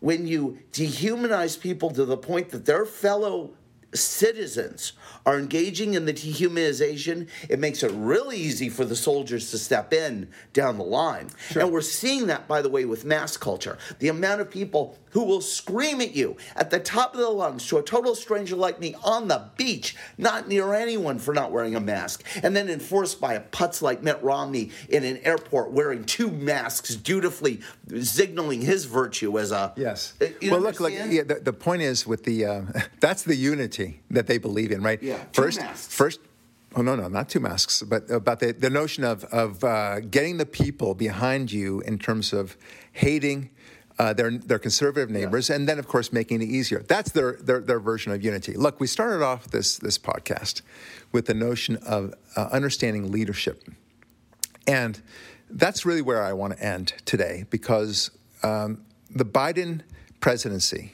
when 0.00 0.26
you 0.26 0.58
dehumanize 0.72 1.58
people 1.58 1.90
to 1.90 2.04
the 2.04 2.16
point 2.16 2.50
that 2.50 2.66
their 2.66 2.84
fellow 2.84 3.52
citizens 3.94 4.92
are 5.26 5.38
engaging 5.38 5.94
in 5.94 6.06
the 6.06 6.12
dehumanization, 6.12 7.28
it 7.48 7.58
makes 7.58 7.82
it 7.82 7.92
really 7.92 8.36
easy 8.36 8.68
for 8.68 8.84
the 8.84 8.96
soldiers 8.96 9.50
to 9.50 9.58
step 9.58 9.92
in 9.92 10.28
down 10.52 10.78
the 10.78 10.84
line. 10.84 11.30
Sure. 11.50 11.62
And 11.62 11.72
we're 11.72 11.82
seeing 11.82 12.26
that, 12.26 12.48
by 12.48 12.62
the 12.62 12.70
way, 12.70 12.84
with 12.84 13.04
mass 13.04 13.36
culture. 13.36 13.78
The 13.98 14.08
amount 14.08 14.40
of 14.40 14.50
people 14.50 14.98
who 15.12 15.24
will 15.24 15.40
scream 15.40 16.00
at 16.00 16.14
you 16.14 16.36
at 16.56 16.70
the 16.70 16.78
top 16.78 17.14
of 17.14 17.20
their 17.20 17.28
lungs 17.28 17.66
to 17.68 17.78
a 17.78 17.82
total 17.82 18.14
stranger 18.14 18.56
like 18.56 18.80
me 18.80 18.94
on 19.04 19.28
the 19.28 19.48
beach, 19.56 19.96
not 20.18 20.48
near 20.48 20.74
anyone 20.74 21.18
for 21.18 21.32
not 21.32 21.52
wearing 21.52 21.76
a 21.76 21.80
mask, 21.80 22.24
and 22.42 22.56
then 22.56 22.68
enforced 22.68 23.20
by 23.20 23.34
a 23.34 23.40
putz 23.40 23.82
like 23.82 24.02
Mitt 24.02 24.22
Romney 24.22 24.70
in 24.88 25.04
an 25.04 25.18
airport 25.18 25.70
wearing 25.70 26.04
two 26.04 26.30
masks, 26.30 26.94
dutifully 26.96 27.60
signaling 28.00 28.62
his 28.62 28.86
virtue 28.86 29.38
as 29.38 29.52
a. 29.52 29.72
Yes. 29.76 30.14
Uh, 30.20 30.26
well, 30.42 30.56
understand? 30.56 30.62
look, 30.62 30.80
like, 30.80 30.94
yeah, 31.10 31.22
the, 31.22 31.40
the 31.42 31.52
point 31.52 31.82
is 31.82 32.06
with 32.06 32.24
the, 32.24 32.44
uh, 32.44 32.62
that's 33.00 33.22
the 33.22 33.36
unity 33.36 34.00
that 34.10 34.26
they 34.26 34.38
believe 34.38 34.72
in, 34.72 34.82
right? 34.82 35.02
Yeah. 35.02 35.18
First, 35.32 35.60
first, 35.60 36.20
Oh 36.74 36.80
no, 36.80 36.96
no, 36.96 37.06
not 37.08 37.28
two 37.28 37.40
masks, 37.40 37.82
but 37.82 38.10
about 38.10 38.40
the, 38.40 38.52
the 38.52 38.70
notion 38.70 39.04
of 39.04 39.24
of 39.24 39.62
uh, 39.62 40.00
getting 40.00 40.38
the 40.38 40.46
people 40.46 40.94
behind 40.94 41.52
you 41.52 41.80
in 41.80 41.98
terms 41.98 42.32
of 42.32 42.56
hating 42.92 43.50
uh, 43.98 44.12
their 44.12 44.30
their 44.30 44.58
conservative 44.58 45.10
neighbors, 45.10 45.48
yeah. 45.48 45.56
and 45.56 45.68
then 45.68 45.78
of 45.78 45.86
course 45.88 46.12
making 46.12 46.42
it 46.42 46.48
easier. 46.48 46.80
That's 46.80 47.12
their, 47.12 47.34
their 47.34 47.60
their 47.60 47.80
version 47.80 48.12
of 48.12 48.22
unity. 48.24 48.54
Look, 48.54 48.80
we 48.80 48.86
started 48.86 49.22
off 49.22 49.48
this 49.48 49.76
this 49.78 49.98
podcast 49.98 50.62
with 51.12 51.26
the 51.26 51.34
notion 51.34 51.76
of 51.76 52.14
uh, 52.36 52.48
understanding 52.52 53.12
leadership, 53.12 53.62
and 54.66 55.00
that's 55.50 55.84
really 55.84 56.02
where 56.02 56.22
I 56.22 56.32
want 56.32 56.56
to 56.56 56.64
end 56.64 56.94
today 57.04 57.44
because 57.50 58.10
um, 58.42 58.84
the 59.10 59.24
Biden 59.24 59.82
presidency 60.20 60.92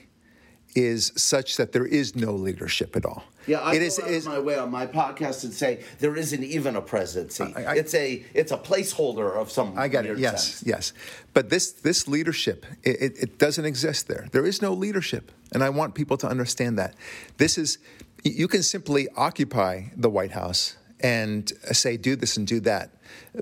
is 0.75 1.13
such 1.17 1.57
that 1.57 1.73
there 1.73 1.87
is 1.87 2.17
no 2.17 2.33
leadership 2.33 2.97
at 2.97 3.05
all. 3.05 3.25
Yeah, 3.49 3.61
I 3.61 3.75
it 3.75 3.83
is, 3.83 3.99
is 3.99 4.27
my 4.27 4.39
way 4.39 4.59
on 4.59 4.71
my 4.71 4.87
podcast 4.87 5.45
and 5.45 5.53
say 5.53 5.83
there 5.99 6.15
isn't 6.17 6.45
even 6.45 6.77
a 6.77 6.83
presidency. 6.83 7.53
I, 7.57 7.65
I, 7.65 7.75
it's 7.77 7.95
a 7.95 8.25
it's 8.35 8.53
a 8.53 8.59
placeholder 8.59 9.35
of 9.35 9.51
some. 9.51 9.73
I 9.77 9.89
got 9.89 10.05
it. 10.05 10.19
Yes, 10.19 10.47
sense. 10.47 10.65
yes. 10.67 10.93
But 11.33 11.49
this 11.49 11.73
this 11.73 12.07
leadership 12.07 12.67
it, 12.83 13.01
it, 13.01 13.19
it 13.19 13.39
doesn't 13.39 13.65
exist 13.65 14.07
there. 14.07 14.29
There 14.33 14.45
is 14.45 14.61
no 14.61 14.73
leadership, 14.73 15.33
and 15.53 15.65
I 15.65 15.71
want 15.71 15.95
people 15.95 16.17
to 16.19 16.29
understand 16.29 16.79
that. 16.79 16.95
This 17.39 17.57
is 17.57 17.79
you 18.23 18.49
can 18.49 18.63
simply 18.63 19.09
occupy 19.17 19.85
the 19.97 20.11
White 20.11 20.33
House 20.33 20.77
and 21.01 21.51
say 21.73 21.97
do 21.97 22.17
this 22.17 22.37
and 22.37 22.47
do 22.47 22.61
that, 22.61 22.91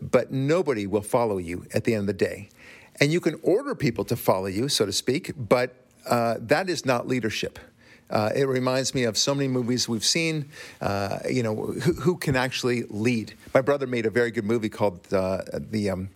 but 0.00 0.30
nobody 0.30 0.86
will 0.86 1.02
follow 1.02 1.38
you 1.38 1.66
at 1.74 1.84
the 1.84 1.94
end 1.94 2.02
of 2.02 2.06
the 2.06 2.12
day. 2.12 2.50
And 3.00 3.12
you 3.12 3.20
can 3.20 3.38
order 3.42 3.74
people 3.74 4.04
to 4.04 4.16
follow 4.16 4.46
you, 4.46 4.68
so 4.68 4.86
to 4.86 4.92
speak, 4.92 5.32
but 5.36 5.74
uh, 6.08 6.36
that 6.40 6.70
is 6.70 6.86
not 6.86 7.06
leadership. 7.08 7.58
Uh, 8.10 8.30
it 8.34 8.46
reminds 8.46 8.94
me 8.94 9.04
of 9.04 9.18
so 9.18 9.34
many 9.34 9.48
movies 9.48 9.88
we've 9.88 10.04
seen. 10.04 10.48
Uh, 10.80 11.18
you 11.28 11.42
know, 11.42 11.54
who, 11.54 11.92
who, 11.92 12.16
can 12.16 12.36
actually 12.36 12.84
lead? 12.84 13.34
My 13.52 13.60
brother 13.60 13.86
made 13.86 14.06
a 14.06 14.10
very 14.10 14.30
good 14.30 14.44
movie 14.44 14.68
called 14.68 15.00
uh, 15.12 15.42
the 15.52 15.90
um, 15.90 16.10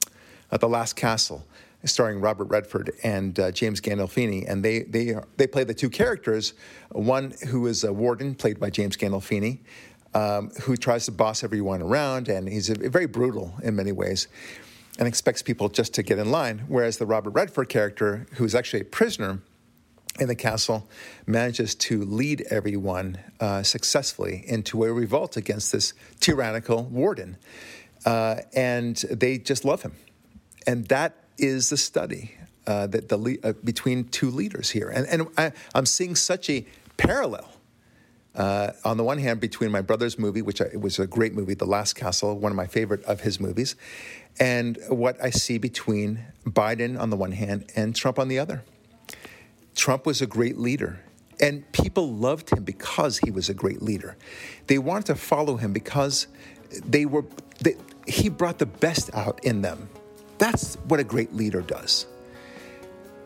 uh, 0.51 0.57
the 0.57 0.69
Last 0.69 0.95
Castle. 0.95 1.45
starring 1.85 2.21
Robert 2.21 2.45
Redford 2.45 2.93
and 3.03 3.39
uh, 3.41 3.51
James 3.51 3.81
Gandolfini, 3.81 4.49
and 4.49 4.65
they 4.65 4.81
they 4.81 5.17
they 5.37 5.47
play 5.47 5.65
the 5.65 5.75
two 5.75 5.91
characters. 5.91 6.55
One 6.91 7.35
who 7.49 7.67
is 7.67 7.83
a 7.85 7.93
warden, 7.93 8.35
played 8.35 8.61
by 8.61 8.71
James 8.71 8.97
Gandolfini, 8.97 9.59
um, 10.15 10.51
who 10.63 10.77
tries 10.77 11.07
to 11.07 11.13
boss 11.13 11.43
everyone 11.43 11.83
around, 11.83 12.29
and 12.29 12.49
he's 12.49 12.71
a, 12.71 12.75
very 12.75 13.07
brutal 13.07 13.55
in 13.63 13.75
many 13.75 13.93
ways, 13.93 14.29
and 14.99 15.09
expects 15.09 15.43
people 15.43 15.69
just 15.69 15.95
to 15.95 16.03
get 16.03 16.19
in 16.19 16.31
line. 16.31 16.65
Whereas 16.69 16.99
the 16.99 17.07
Robert 17.07 17.31
Redford 17.31 17.69
character, 17.69 18.27
who 18.35 18.45
is 18.45 18.55
actually 18.55 18.83
a 18.83 18.85
prisoner 18.85 19.41
in 20.19 20.29
the 20.29 20.35
castle, 20.35 20.89
manages 21.27 21.75
to 21.75 22.05
lead 22.05 22.47
everyone 22.51 23.19
uh, 23.39 23.63
successfully 23.63 24.45
into 24.47 24.85
a 24.85 24.93
revolt 24.93 25.37
against 25.37 25.73
this 25.73 25.95
tyrannical 26.19 26.85
warden, 26.85 27.37
uh, 28.05 28.37
and 28.55 28.97
they 29.11 29.39
just 29.39 29.65
love 29.65 29.83
him, 29.83 29.95
and 30.67 30.87
that 30.89 31.15
is 31.39 31.71
the 31.71 31.77
study. 31.77 32.35
Uh, 32.67 32.87
that 32.87 33.09
the 33.09 33.39
uh, 33.43 33.53
between 33.65 34.05
two 34.09 34.31
leaders 34.31 34.71
here, 34.71 34.91
and 34.91 35.07
and 35.07 35.29
I, 35.37 35.53
I'm 35.75 35.87
seeing 35.87 36.15
such 36.15 36.51
a 36.51 36.67
parallel 36.99 37.51
uh, 38.35 38.73
on 38.85 38.97
the 38.97 39.05
one 39.05 39.19
hand, 39.19 39.41
between 39.41 39.71
my 39.71 39.81
brother's 39.81 40.19
movie, 40.19 40.43
which 40.43 40.61
I, 40.61 40.77
was 40.77 40.99
a 40.99 41.07
great 41.07 41.35
movie, 41.35 41.55
The 41.55 41.67
Last 41.67 41.95
Castle, 41.95 42.39
one 42.39 42.53
of 42.53 42.57
my 42.57 42.67
favorite 42.67 43.03
of 43.05 43.21
his 43.21 43.41
movies, 43.41 43.75
and 44.39 44.79
what 44.89 45.23
I 45.23 45.31
see 45.31 45.59
between 45.59 46.25
Biden 46.47 46.99
on 46.99 47.11
the 47.11 47.17
one 47.17 47.33
hand 47.33 47.71
and 47.75 47.95
Trump 47.95 48.19
on 48.19 48.29
the 48.29 48.39
other. 48.39 48.63
Trump 49.75 50.07
was 50.07 50.21
a 50.21 50.27
great 50.27 50.59
leader, 50.59 51.01
and 51.41 51.71
people 51.73 52.13
loved 52.13 52.51
him 52.51 52.65
because 52.65 53.19
he 53.19 53.31
was 53.31 53.49
a 53.49 53.55
great 53.55 53.83
leader. 53.83 54.17
They 54.67 54.79
wanted 54.79 55.07
to 55.07 55.15
follow 55.15 55.57
him 55.57 55.73
because 55.73 56.27
they 56.85 57.07
were 57.07 57.25
they, 57.61 57.77
he 58.07 58.29
brought 58.29 58.59
the 58.59 58.67
best 58.67 59.15
out 59.15 59.45
in 59.45 59.63
them. 59.63 59.89
That's 60.39 60.77
what 60.87 61.01
a 61.01 61.05
great 61.05 61.35
leader 61.35 61.61
does. 61.61 62.07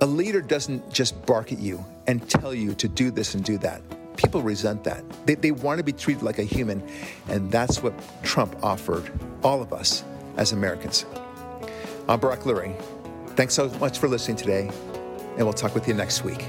A 0.00 0.06
leader 0.06 0.40
doesn't 0.40 0.92
just 0.92 1.24
bark 1.26 1.52
at 1.52 1.58
you 1.58 1.84
and 2.06 2.28
tell 2.28 2.52
you 2.52 2.74
to 2.74 2.88
do 2.88 3.10
this 3.10 3.34
and 3.34 3.44
do 3.44 3.58
that 3.58 3.82
people 4.16 4.42
resent 4.42 4.84
that. 4.84 5.04
They, 5.26 5.34
they 5.34 5.50
want 5.50 5.78
to 5.78 5.84
be 5.84 5.92
treated 5.92 6.22
like 6.22 6.38
a 6.38 6.44
human, 6.44 6.82
and 7.28 7.50
that's 7.50 7.82
what 7.82 7.94
Trump 8.22 8.56
offered 8.62 9.10
all 9.42 9.62
of 9.62 9.72
us 9.72 10.04
as 10.36 10.52
Americans. 10.52 11.04
I'm 12.08 12.20
Barak 12.20 12.40
Lurie. 12.40 12.80
Thanks 13.30 13.54
so 13.54 13.68
much 13.80 13.98
for 13.98 14.08
listening 14.08 14.36
today, 14.36 14.70
and 15.36 15.44
we'll 15.44 15.52
talk 15.52 15.74
with 15.74 15.88
you 15.88 15.94
next 15.94 16.24
week. 16.24 16.46